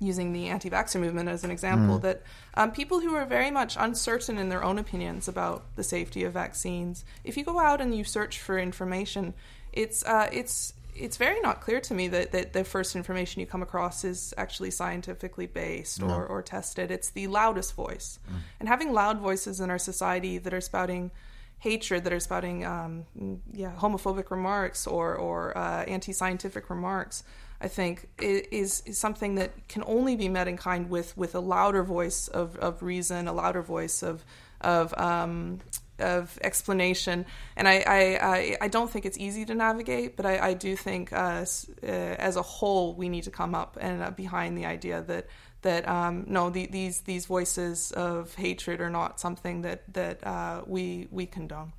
using 0.00 0.32
the 0.32 0.48
anti-vaxxer 0.48 1.00
movement 1.00 1.28
as 1.28 1.44
an 1.44 1.50
example, 1.50 1.98
mm. 1.98 2.02
that 2.02 2.22
um, 2.54 2.70
people 2.72 3.00
who 3.00 3.14
are 3.14 3.24
very 3.24 3.50
much 3.50 3.76
uncertain 3.78 4.38
in 4.38 4.48
their 4.48 4.62
own 4.62 4.78
opinions 4.78 5.28
about 5.28 5.64
the 5.76 5.82
safety 5.82 6.24
of 6.24 6.32
vaccines, 6.32 7.04
if 7.24 7.36
you 7.36 7.44
go 7.44 7.58
out 7.58 7.80
and 7.80 7.94
you 7.94 8.04
search 8.04 8.40
for 8.40 8.58
information, 8.58 9.34
it's 9.72 10.04
uh, 10.04 10.28
it's 10.32 10.72
it's 10.94 11.16
very 11.16 11.40
not 11.40 11.60
clear 11.60 11.80
to 11.80 11.94
me 11.94 12.08
that, 12.08 12.32
that 12.32 12.52
the 12.52 12.64
first 12.64 12.96
information 12.96 13.40
you 13.40 13.46
come 13.46 13.62
across 13.62 14.04
is 14.04 14.34
actually 14.36 14.70
scientifically 14.70 15.46
based 15.46 16.02
or, 16.02 16.26
or 16.26 16.42
tested. 16.42 16.90
It's 16.90 17.10
the 17.10 17.28
loudest 17.28 17.74
voice. 17.74 18.18
Mm. 18.28 18.36
And 18.58 18.68
having 18.68 18.92
loud 18.92 19.18
voices 19.18 19.60
in 19.60 19.70
our 19.70 19.78
society 19.78 20.38
that 20.38 20.52
are 20.52 20.60
spouting 20.60 21.12
hatred, 21.58 22.04
that 22.04 22.12
are 22.12 22.20
spouting 22.20 22.64
um, 22.64 23.06
yeah, 23.52 23.72
homophobic 23.76 24.30
remarks 24.30 24.86
or, 24.86 25.14
or 25.16 25.56
uh, 25.56 25.84
anti 25.84 26.12
scientific 26.12 26.70
remarks, 26.70 27.24
I 27.60 27.68
think 27.68 28.08
is, 28.20 28.82
is 28.86 28.98
something 28.98 29.34
that 29.36 29.68
can 29.68 29.82
only 29.86 30.16
be 30.16 30.28
met 30.28 30.48
in 30.48 30.56
kind 30.56 30.88
with, 30.88 31.16
with 31.16 31.34
a 31.34 31.40
louder 31.40 31.82
voice 31.82 32.28
of, 32.28 32.56
of 32.56 32.82
reason, 32.82 33.28
a 33.28 33.32
louder 33.32 33.62
voice 33.62 34.02
of, 34.02 34.24
of 34.60 34.96
um, 34.98 35.60
of 35.98 36.38
explanation. 36.42 37.26
And 37.56 37.66
I, 37.66 37.84
I, 37.86 38.56
I, 38.60 38.68
don't 38.68 38.90
think 38.90 39.04
it's 39.04 39.18
easy 39.18 39.44
to 39.46 39.54
navigate, 39.54 40.16
but 40.16 40.26
I, 40.26 40.48
I 40.50 40.54
do 40.54 40.76
think 40.76 41.12
uh, 41.12 41.44
uh, 41.82 41.86
as 41.86 42.36
a 42.36 42.42
whole 42.42 42.94
we 42.94 43.08
need 43.08 43.24
to 43.24 43.30
come 43.30 43.54
up 43.54 43.78
and 43.80 44.02
uh, 44.02 44.10
behind 44.10 44.56
the 44.56 44.66
idea 44.66 45.02
that 45.02 45.26
that 45.62 45.88
um, 45.88 46.24
no, 46.28 46.50
the, 46.50 46.66
these 46.66 47.00
these 47.02 47.26
voices 47.26 47.92
of 47.92 48.34
hatred 48.34 48.80
are 48.80 48.90
not 48.90 49.20
something 49.20 49.62
that 49.62 49.82
that 49.92 50.26
uh, 50.26 50.62
we 50.66 51.08
we 51.10 51.26
condone. 51.26 51.72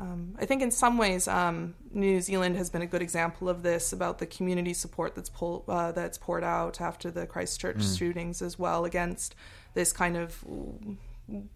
Um, 0.00 0.36
I 0.38 0.46
think 0.46 0.62
in 0.62 0.70
some 0.70 0.96
ways, 0.96 1.26
um, 1.26 1.74
New 1.92 2.20
Zealand 2.20 2.56
has 2.56 2.70
been 2.70 2.82
a 2.82 2.86
good 2.86 3.02
example 3.02 3.48
of 3.48 3.64
this 3.64 3.92
about 3.92 4.18
the 4.18 4.26
community 4.26 4.72
support 4.72 5.16
that's 5.16 5.28
pull, 5.28 5.64
uh, 5.66 5.90
that's 5.90 6.16
poured 6.16 6.44
out 6.44 6.80
after 6.80 7.10
the 7.10 7.26
Christchurch 7.26 7.78
mm. 7.78 7.98
shootings 7.98 8.40
as 8.40 8.56
well 8.56 8.84
against 8.84 9.34
this 9.74 9.92
kind 9.92 10.16
of 10.16 10.44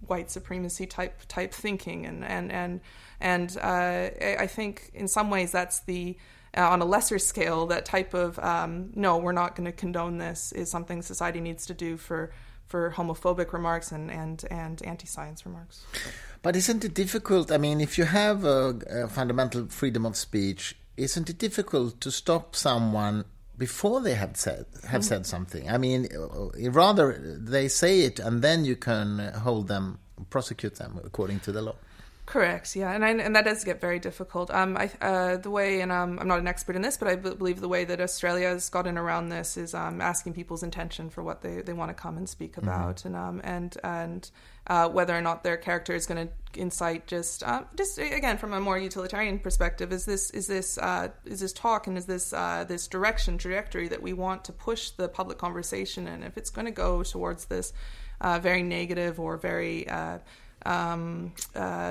white 0.07 0.31
supremacy 0.31 0.87
type 0.87 1.22
type 1.29 1.55
thinking 1.55 2.05
and 2.05 2.25
and 2.25 2.53
and 2.53 2.81
and 3.20 3.57
uh, 3.59 4.11
I 4.38 4.46
think 4.46 4.90
in 4.92 5.09
some 5.09 5.31
ways 5.31 5.53
that's 5.53 5.81
the 5.81 6.16
uh, 6.57 6.69
on 6.69 6.81
a 6.81 6.85
lesser 6.85 7.19
scale 7.19 7.67
that 7.67 7.85
type 7.85 8.15
of 8.15 8.38
um, 8.38 8.91
no 8.95 9.17
we're 9.19 9.33
not 9.33 9.55
going 9.55 9.65
to 9.65 9.73
condone 9.73 10.19
this 10.19 10.53
is 10.53 10.71
something 10.71 11.03
society 11.03 11.41
needs 11.41 11.67
to 11.67 11.75
do 11.75 11.97
for 11.97 12.33
for 12.67 12.91
homophobic 12.93 13.53
remarks 13.53 13.93
and 13.93 14.11
and 14.11 14.45
and 14.51 14.83
anti-science 14.85 15.45
remarks 15.45 15.85
but 16.43 16.57
isn't 16.57 16.85
it 16.85 16.95
difficult 16.95 17.53
i 17.53 17.59
mean 17.59 17.81
if 17.81 17.99
you 17.99 18.05
have 18.05 18.45
a, 18.45 18.79
a 18.88 19.09
fundamental 19.09 19.67
freedom 19.67 20.07
of 20.07 20.17
speech 20.17 20.77
isn't 20.97 21.29
it 21.29 21.38
difficult 21.38 22.01
to 22.01 22.11
stop 22.11 22.55
someone 22.55 23.25
before 23.59 24.01
they 24.01 24.15
have 24.15 24.37
said 24.37 24.67
have 24.88 25.05
said 25.05 25.27
something. 25.27 25.71
I 25.71 25.79
mean, 25.79 26.09
uh, 26.17 26.71
rather 26.71 27.07
they 27.53 27.69
say 27.69 28.01
it 28.01 28.19
and 28.19 28.43
then 28.43 28.65
you 28.65 28.77
can 28.77 29.19
hold 29.47 29.69
them, 29.69 29.99
prosecute 30.31 30.77
them 30.77 31.01
according 31.05 31.41
to 31.41 31.53
the 31.53 31.62
law. 31.62 31.77
Correct. 32.24 32.76
Yeah, 32.76 32.92
and 32.92 33.04
I, 33.04 33.11
and 33.11 33.35
that 33.35 33.44
does 33.44 33.64
get 33.64 33.80
very 33.80 33.98
difficult. 33.98 34.50
Um, 34.52 34.76
I, 34.76 34.90
uh, 35.00 35.37
the 35.38 35.50
way, 35.50 35.80
and 35.80 35.90
um, 35.90 36.20
I'm 36.20 36.28
not 36.28 36.38
an 36.38 36.46
expert 36.46 36.76
in 36.76 36.82
this, 36.82 36.96
but 36.96 37.08
I 37.08 37.16
b- 37.16 37.35
believe 37.35 37.61
the 37.61 37.68
way 37.68 37.85
that 37.85 38.00
Australia 38.00 38.48
has 38.48 38.68
gotten 38.68 38.96
around 38.96 39.30
this 39.30 39.56
is 39.56 39.74
um, 39.74 40.00
asking 40.00 40.35
people's 40.35 40.62
intention 40.62 41.11
for 41.11 41.24
what 41.24 41.42
they, 41.42 41.62
they 41.62 41.72
want 41.72 41.90
to 41.90 41.94
come 41.94 42.16
and 42.16 42.28
speak 42.28 42.52
mm-hmm. 42.52 42.68
about, 42.68 42.96
mm-hmm. 42.98 43.08
and 43.08 43.16
um, 43.16 43.40
and 43.42 43.76
and 43.82 44.30
uh, 44.68 44.88
whether 44.88 45.16
or 45.16 45.20
not 45.20 45.42
their 45.42 45.56
character 45.56 45.94
is 45.94 46.06
going 46.06 46.28
to 46.28 46.61
incite 46.61 47.08
just 47.08 47.42
uh, 47.42 47.64
just 47.76 47.98
again 47.98 48.38
from 48.38 48.52
a 48.52 48.61
more 48.61 48.78
utilitarian 48.78 49.40
perspective 49.40 49.92
is 49.92 50.04
this 50.04 50.30
is 50.30 50.46
this 50.46 50.78
uh, 50.78 51.08
is 51.24 51.40
this 51.40 51.52
talk 51.52 51.88
and 51.88 51.98
is 51.98 52.06
this 52.06 52.32
uh, 52.32 52.64
this 52.68 52.87
direction 52.87 53.37
trajectory 53.37 53.88
that 53.88 54.00
we 54.00 54.12
want 54.12 54.44
to 54.44 54.52
push 54.52 54.90
the 54.90 55.08
public 55.08 55.38
conversation 55.38 56.06
and 56.06 56.22
if 56.22 56.38
it's 56.38 56.50
going 56.50 56.66
to 56.66 56.70
go 56.72 57.02
towards 57.02 57.46
this 57.46 57.72
uh, 58.20 58.38
very 58.38 58.62
negative 58.62 59.18
or 59.18 59.37
very 59.37 59.88
uh, 60.64 60.68
um, 60.68 61.33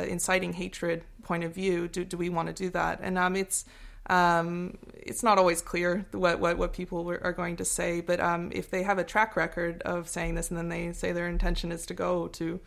inciting 0.07 0.53
hatred 0.53 1.03
point 1.23 1.43
of 1.43 1.53
view 1.53 1.87
do, 1.87 2.03
do 2.03 2.17
we 2.17 2.29
want 2.29 2.47
to 2.47 2.53
do 2.53 2.69
that 2.69 2.99
and 3.01 3.17
um, 3.17 3.35
it's 3.35 3.65
um, 4.07 4.77
it's 4.93 5.23
not 5.23 5.37
always 5.37 5.61
clear 5.61 6.05
what, 6.11 6.39
what, 6.39 6.57
what 6.57 6.73
people 6.73 7.09
are 7.09 7.33
going 7.33 7.57
to 7.57 7.65
say, 7.65 8.01
but 8.01 8.19
um, 8.19 8.51
if 8.51 8.69
they 8.69 8.83
have 8.83 8.97
a 8.97 9.03
track 9.03 9.35
record 9.35 9.81
of 9.83 10.09
saying 10.09 10.35
this 10.35 10.49
and 10.49 10.57
then 10.57 10.69
they 10.69 10.91
say 10.93 11.11
their 11.11 11.27
intention 11.27 11.71
is 11.71 11.85
to 11.85 11.93
go 11.93 12.27
to 12.29 12.59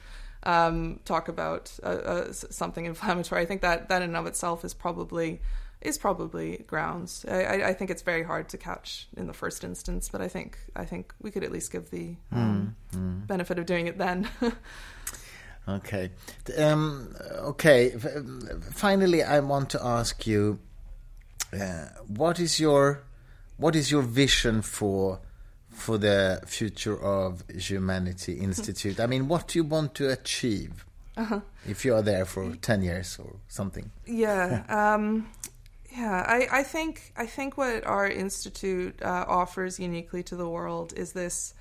um, 0.44 1.00
talk 1.04 1.28
about 1.28 1.76
uh, 1.82 1.86
uh, 1.86 2.32
something 2.32 2.84
inflammatory, 2.86 3.42
I 3.42 3.46
think 3.46 3.62
that 3.62 3.88
that 3.88 4.02
in 4.02 4.10
and 4.10 4.16
of 4.16 4.26
itself 4.26 4.64
is 4.64 4.74
probably 4.74 5.40
is 5.80 5.98
probably 5.98 6.64
grounds. 6.66 7.26
I, 7.28 7.62
I, 7.62 7.72
think 7.74 7.90
it's 7.90 8.00
very 8.00 8.22
hard 8.22 8.48
to 8.50 8.56
catch 8.56 9.06
in 9.18 9.26
the 9.26 9.34
first 9.34 9.64
instance, 9.64 10.08
but 10.10 10.22
I 10.22 10.28
think 10.28 10.58
I 10.74 10.84
think 10.86 11.12
we 11.20 11.30
could 11.30 11.44
at 11.44 11.52
least 11.52 11.72
give 11.72 11.90
the 11.90 12.16
mm, 12.32 12.72
mm. 12.94 13.26
benefit 13.26 13.58
of 13.58 13.66
doing 13.66 13.86
it 13.86 13.98
then. 13.98 14.28
okay, 15.68 16.10
um, 16.58 17.14
okay. 17.38 17.94
Finally, 18.72 19.22
I 19.22 19.40
want 19.40 19.70
to 19.70 19.84
ask 19.84 20.26
you 20.26 20.58
uh, 21.52 21.86
what 22.06 22.40
is 22.40 22.60
your 22.60 23.04
what 23.56 23.76
is 23.76 23.90
your 23.90 24.02
vision 24.02 24.62
for 24.62 25.20
for 25.70 25.98
the 25.98 26.42
future 26.46 27.00
of 27.00 27.42
humanity 27.48 28.34
institute? 28.34 29.00
I 29.00 29.06
mean 29.06 29.28
what 29.28 29.48
do 29.48 29.58
you 29.58 29.64
want 29.64 29.94
to 29.96 30.10
achieve? 30.10 30.84
Uh-huh. 31.16 31.38
if 31.64 31.84
you 31.84 31.94
are 31.94 32.02
there 32.02 32.24
for 32.24 32.56
10 32.56 32.82
years 32.82 33.20
or 33.22 33.36
something. 33.46 33.88
Yeah 34.04 34.64
um, 34.68 35.28
yeah. 35.96 36.24
I, 36.26 36.48
I 36.50 36.62
think 36.64 37.12
i 37.16 37.24
think 37.24 37.56
what 37.56 37.86
our 37.86 38.08
institute 38.08 39.00
uh, 39.00 39.24
offers 39.28 39.78
uniquely 39.78 40.24
to 40.24 40.34
the 40.34 40.48
world 40.48 40.92
is 40.96 41.12
this 41.12 41.54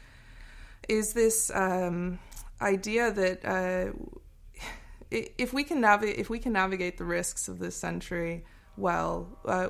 is 0.89 1.13
this 1.13 1.51
um, 1.53 2.17
idea 2.63 3.11
that 3.11 3.45
uh, 3.45 3.91
if 5.11 5.53
we 5.53 5.63
can 5.63 5.81
navigate 5.81 6.17
if 6.17 6.29
we 6.29 6.39
can 6.39 6.53
navigate 6.53 6.97
the 6.97 7.05
risks 7.05 7.47
of 7.47 7.59
this 7.59 7.75
century 7.75 8.45
well. 8.77 9.27
Uh, 9.45 9.67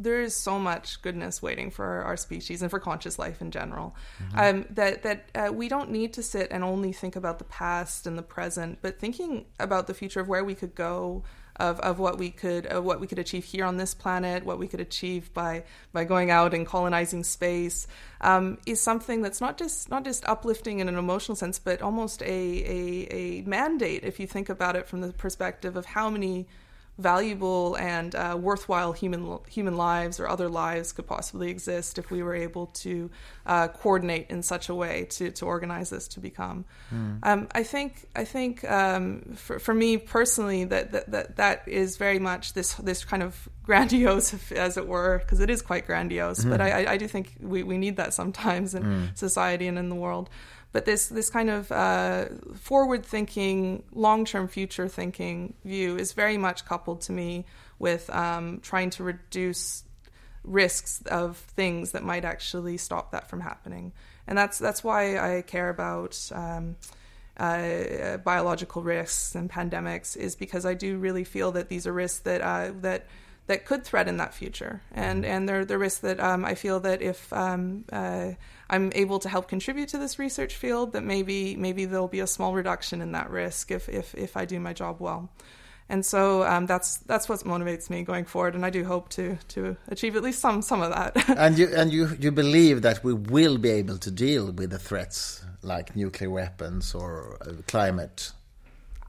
there 0.00 0.22
is 0.22 0.34
so 0.34 0.58
much 0.58 1.02
goodness 1.02 1.42
waiting 1.42 1.70
for 1.70 2.02
our, 2.02 2.16
species 2.16 2.62
and 2.62 2.70
for 2.70 2.80
conscious 2.80 3.18
life 3.18 3.42
in 3.42 3.50
general. 3.50 3.94
Mm-hmm. 4.22 4.38
Um, 4.38 4.66
that 4.70 5.02
that 5.02 5.28
uh, 5.34 5.52
we 5.52 5.68
don't 5.68 5.90
need 5.90 6.14
to 6.14 6.22
sit 6.22 6.48
and 6.50 6.64
only 6.64 6.92
think 6.92 7.16
about 7.16 7.38
the 7.38 7.44
past 7.44 8.06
and 8.06 8.16
the 8.16 8.22
present, 8.22 8.78
but 8.80 8.98
thinking 8.98 9.44
about 9.58 9.86
the 9.86 9.94
future 9.94 10.20
of 10.20 10.26
where 10.26 10.42
we 10.42 10.54
could 10.54 10.74
go, 10.74 11.22
of, 11.60 11.78
of 11.80 11.98
what 11.98 12.18
we 12.18 12.30
could 12.30 12.72
uh, 12.72 12.80
what 12.80 13.00
we 13.00 13.06
could 13.06 13.18
achieve 13.18 13.44
here 13.44 13.64
on 13.64 13.76
this 13.76 13.94
planet, 13.94 14.44
what 14.44 14.58
we 14.58 14.66
could 14.66 14.80
achieve 14.80 15.32
by 15.34 15.62
by 15.92 16.04
going 16.04 16.30
out 16.30 16.54
and 16.54 16.66
colonizing 16.66 17.22
space, 17.22 17.86
um, 18.22 18.58
is 18.66 18.80
something 18.80 19.20
that's 19.22 19.40
not 19.40 19.58
just 19.58 19.90
not 19.90 20.04
just 20.04 20.24
uplifting 20.26 20.80
in 20.80 20.88
an 20.88 20.96
emotional 20.96 21.36
sense, 21.36 21.58
but 21.58 21.82
almost 21.82 22.22
a, 22.22 22.26
a 22.26 23.08
a 23.10 23.42
mandate 23.42 24.02
if 24.02 24.18
you 24.18 24.26
think 24.26 24.48
about 24.48 24.74
it 24.74 24.88
from 24.88 25.02
the 25.02 25.12
perspective 25.12 25.76
of 25.76 25.84
how 25.84 26.08
many 26.08 26.46
valuable 27.00 27.76
and 27.76 28.14
uh, 28.14 28.36
worthwhile 28.40 28.92
human 28.92 29.38
human 29.48 29.76
lives 29.76 30.20
or 30.20 30.28
other 30.28 30.48
lives 30.48 30.92
could 30.92 31.06
possibly 31.06 31.50
exist 31.50 31.98
if 31.98 32.10
we 32.10 32.22
were 32.22 32.34
able 32.34 32.66
to 32.66 33.10
uh, 33.46 33.68
coordinate 33.68 34.30
in 34.30 34.42
such 34.42 34.68
a 34.68 34.74
way 34.74 35.06
to, 35.10 35.30
to 35.32 35.46
organize 35.46 35.90
this 35.90 36.08
to 36.08 36.20
become. 36.20 36.64
Mm. 36.94 37.18
Um, 37.22 37.48
I 37.52 37.62
think 37.62 38.06
I 38.14 38.24
think 38.24 38.68
um, 38.70 39.34
for, 39.34 39.58
for 39.58 39.74
me 39.74 39.96
personally 39.96 40.64
that, 40.64 40.92
that 40.92 41.10
that 41.10 41.36
that 41.36 41.68
is 41.68 41.96
very 41.96 42.18
much 42.18 42.52
this 42.52 42.74
this 42.74 43.04
kind 43.04 43.22
of 43.22 43.48
grandiose 43.64 44.52
as 44.52 44.76
it 44.76 44.86
were 44.86 45.18
because 45.18 45.40
it 45.40 45.48
is 45.48 45.62
quite 45.62 45.86
grandiose. 45.86 46.44
Mm. 46.44 46.50
But 46.50 46.60
I, 46.60 46.92
I, 46.92 46.96
do 46.96 47.06
think 47.06 47.36
we, 47.40 47.62
we 47.62 47.78
need 47.78 47.96
that 47.98 48.12
sometimes 48.12 48.74
in 48.74 48.82
mm. 48.82 49.16
society 49.16 49.68
and 49.68 49.78
in 49.78 49.90
the 49.90 49.94
world 49.94 50.28
but 50.72 50.84
this 50.84 51.08
this 51.08 51.30
kind 51.30 51.50
of 51.50 51.70
uh, 51.72 52.26
forward 52.54 53.04
thinking, 53.04 53.82
long 53.92 54.24
term 54.24 54.48
future 54.48 54.88
thinking 54.88 55.54
view 55.64 55.96
is 55.96 56.12
very 56.12 56.36
much 56.36 56.64
coupled 56.64 57.00
to 57.02 57.12
me 57.12 57.44
with 57.78 58.08
um, 58.10 58.60
trying 58.60 58.90
to 58.90 59.04
reduce 59.04 59.84
risks 60.44 61.02
of 61.06 61.36
things 61.36 61.92
that 61.92 62.02
might 62.02 62.24
actually 62.24 62.76
stop 62.76 63.12
that 63.12 63.28
from 63.28 63.40
happening, 63.40 63.92
and 64.26 64.38
that's 64.38 64.58
that's 64.58 64.84
why 64.84 65.18
I 65.18 65.42
care 65.42 65.68
about. 65.68 66.30
Um, 66.32 66.76
uh, 67.36 68.18
biological 68.18 68.82
risks 68.82 69.34
and 69.34 69.48
pandemics 69.48 70.14
is 70.14 70.36
because 70.36 70.66
I 70.66 70.74
do 70.74 70.98
really 70.98 71.24
feel 71.24 71.52
that 71.52 71.70
these 71.70 71.86
are 71.86 71.92
risks 71.92 72.18
that 72.20 72.42
uh, 72.42 72.72
that 72.82 73.06
that 73.50 73.64
could 73.64 73.82
threaten 73.82 74.18
that 74.18 74.32
future. 74.32 74.80
And 74.92 75.26
and 75.26 75.48
there 75.48 75.64
the 75.64 75.76
risk 75.76 76.02
that 76.02 76.20
um, 76.20 76.44
I 76.44 76.54
feel 76.54 76.78
that 76.80 77.02
if 77.02 77.32
um, 77.32 77.84
uh, 77.92 78.30
I'm 78.70 78.92
able 78.94 79.18
to 79.18 79.28
help 79.28 79.48
contribute 79.48 79.88
to 79.88 79.98
this 79.98 80.20
research 80.20 80.54
field, 80.54 80.92
that 80.92 81.02
maybe 81.02 81.56
maybe 81.56 81.84
there'll 81.84 82.06
be 82.06 82.20
a 82.20 82.28
small 82.28 82.54
reduction 82.54 83.02
in 83.02 83.10
that 83.12 83.28
risk 83.28 83.72
if 83.72 83.88
if, 83.88 84.14
if 84.14 84.36
I 84.36 84.44
do 84.44 84.60
my 84.60 84.72
job 84.72 85.00
well. 85.00 85.30
And 85.88 86.06
so 86.06 86.44
um, 86.44 86.66
that's 86.66 86.98
that's 86.98 87.28
what 87.28 87.40
motivates 87.40 87.90
me 87.90 88.04
going 88.04 88.24
forward, 88.24 88.54
and 88.54 88.64
I 88.64 88.70
do 88.70 88.84
hope 88.84 89.08
to 89.10 89.36
to 89.48 89.76
achieve 89.88 90.14
at 90.14 90.22
least 90.22 90.38
some 90.38 90.62
some 90.62 90.80
of 90.80 90.90
that. 90.94 91.12
and 91.36 91.58
you 91.58 91.66
and 91.74 91.92
you 91.92 92.16
you 92.20 92.30
believe 92.30 92.82
that 92.82 93.02
we 93.02 93.14
will 93.14 93.58
be 93.58 93.70
able 93.70 93.98
to 93.98 94.10
deal 94.12 94.52
with 94.52 94.70
the 94.70 94.78
threats 94.78 95.44
like 95.62 95.96
nuclear 95.96 96.30
weapons 96.30 96.94
or 96.94 97.36
uh, 97.40 97.62
climate 97.66 98.32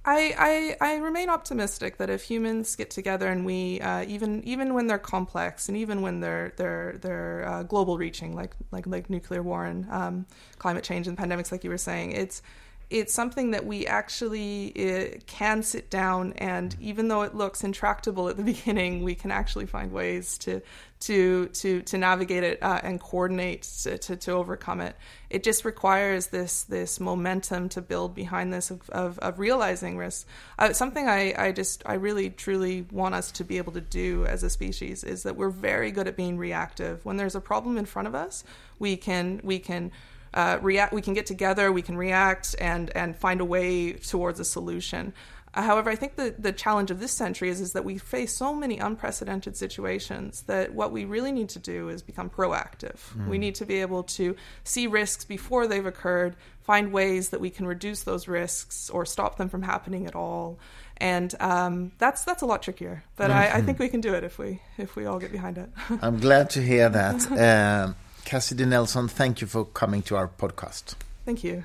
I, 0.04 0.76
I, 0.82 0.94
I 0.94 0.98
remain 0.98 1.30
optimistic 1.30 1.98
that 1.98 2.10
if 2.10 2.24
humans 2.24 2.76
get 2.76 2.90
together 2.90 3.28
and 3.28 3.46
we 3.46 3.80
uh, 3.82 4.04
even 4.08 4.44
even 4.46 4.74
when 4.74 4.88
they're 4.88 4.98
complex 4.98 5.68
and 5.68 5.78
even 5.78 6.02
when 6.02 6.22
they're 6.22 6.54
they're 6.58 6.98
they're 7.00 7.48
uh, 7.48 7.64
global 7.64 8.00
reaching 8.00 8.36
like 8.36 8.56
like 8.72 8.88
like 8.88 9.12
nuclear 9.12 9.44
war 9.44 9.64
and 9.64 9.88
um, 9.92 10.26
climate 10.58 10.84
change 10.84 11.08
and 11.08 11.18
pandemics 11.18 11.52
like 11.52 11.64
you 11.64 11.70
were 11.70 11.78
saying 11.78 12.14
it's 12.14 12.42
it's 12.91 13.13
something 13.13 13.51
that 13.51 13.65
we 13.65 13.88
actually 13.88 14.73
uh, 14.75 15.17
can 15.25 15.63
sit 15.63 15.89
down 15.89 16.34
and 16.34 16.75
even 16.80 17.08
though 17.08 17.21
it 17.21 17.34
looks 17.34 17.63
intractable 17.63 18.27
at 18.27 18.38
the 18.38 18.43
beginning 18.54 19.01
we 19.04 19.15
can 19.15 19.32
actually 19.32 19.65
find 19.65 19.91
ways 19.91 20.38
to 20.38 20.62
to 20.99 21.47
to 21.47 21.82
to 21.82 21.97
navigate 21.97 22.43
it 22.43 22.62
uh, 22.62 22.80
and 22.84 22.99
coordinate 22.99 23.63
to, 23.63 23.97
to, 23.97 24.15
to, 24.15 24.32
overcome 24.32 24.80
it. 24.80 24.95
It 25.32 25.43
just 25.43 25.65
requires 25.65 26.27
this 26.27 26.63
this 26.63 26.99
momentum 26.99 27.69
to 27.69 27.82
build 27.82 28.13
behind 28.13 28.54
this 28.54 28.69
of, 28.69 28.88
of, 28.91 29.17
of 29.19 29.39
realizing 29.39 29.97
risks 29.97 30.25
uh, 30.60 30.73
something 30.73 31.08
I, 31.08 31.34
I 31.36 31.51
just 31.54 31.82
I 31.86 31.95
really 31.95 32.30
truly 32.30 32.86
want 32.91 33.15
us 33.15 33.32
to 33.34 33.43
be 33.43 33.58
able 33.58 33.73
to 33.73 33.82
do 33.82 34.25
as 34.27 34.43
a 34.43 34.49
species 34.49 35.04
is 35.04 35.23
that 35.23 35.36
we're 35.36 35.49
very 35.49 35.91
good 35.91 36.08
at 36.08 36.15
being 36.15 36.38
reactive. 36.38 37.04
When 37.04 37.17
there's 37.17 37.36
a 37.36 37.41
problem 37.41 37.77
in 37.77 37.86
front 37.86 38.08
of 38.08 38.13
us 38.13 38.43
we 38.77 38.95
can 38.95 39.41
we 39.43 39.60
can 39.60 39.91
uh, 40.34 40.58
react. 40.62 40.94
We 40.94 41.02
can 41.02 41.13
get 41.13 41.26
together, 41.26 41.72
we 41.72 41.82
can 41.82 41.98
react, 41.98 42.56
and 42.60 42.96
and 42.96 43.15
find 43.15 43.41
a 43.41 43.46
way 43.46 43.94
towards 43.94 44.39
a 44.39 44.46
solution. 44.46 45.13
Uh, 45.54 45.63
however, 45.63 45.89
I 45.89 45.96
think 45.96 46.15
the, 46.15 46.34
the 46.38 46.54
challenge 46.54 46.91
of 46.91 47.00
this 47.00 47.12
century 47.12 47.50
is, 47.50 47.60
is 47.60 47.74
that 47.74 47.84
we 47.84 47.98
face 47.98 48.34
so 48.34 48.56
many 48.56 48.78
unprecedented 48.78 49.58
situations 49.58 50.44
that 50.44 50.74
what 50.74 50.91
we 50.91 51.04
really 51.04 51.32
need 51.32 51.50
to 51.50 51.60
do 51.60 51.89
is 51.89 52.02
become 52.02 52.30
proactive. 52.30 53.00
Mm. 53.17 53.28
We 53.28 53.38
need 53.38 53.56
to 53.56 53.65
be 53.65 53.82
able 53.82 54.04
to 54.04 54.36
see 54.63 54.88
risks 54.88 55.26
before 55.26 55.67
they've 55.67 55.86
occurred, 55.86 56.38
find 56.62 56.94
ways 56.94 57.30
that 57.30 57.41
we 57.41 57.50
can 57.50 57.67
reduce 57.67 58.04
those 58.04 58.30
risks 58.30 58.89
or 58.89 59.06
stop 59.06 59.38
them 59.38 59.50
from 59.50 59.62
happening 59.62 60.08
at 60.08 60.15
all. 60.15 60.58
And 60.98 61.34
um, 61.41 61.91
that's 61.98 62.24
that's 62.24 62.44
a 62.44 62.46
lot 62.46 62.62
trickier, 62.62 63.04
but 63.15 63.32
mm-hmm. 63.32 63.39
I, 63.39 63.44
I, 63.44 63.50
mm-hmm. 63.50 63.65
think 63.65 63.80
we 63.80 63.89
can 63.89 64.02
do 64.02 64.13
it 64.13 64.24
if 64.24 64.38
we 64.38 64.62
if 64.78 64.96
we 64.96 65.08
all 65.08 65.17
get 65.17 65.32
behind 65.32 65.58
it. 65.58 65.70
I'm 66.02 66.20
glad 66.20 66.52
to 66.52 66.62
hear 66.62 66.89
that. 66.89 67.28
Um, 67.32 67.96
Cassidy 68.25 68.65
Nelson, 68.65 69.07
thank 69.07 69.41
you 69.41 69.47
for 69.47 69.65
coming 69.65 70.01
to 70.03 70.15
our 70.15 70.27
podcast. 70.27 70.95
Thank 71.25 71.43
you. 71.43 71.63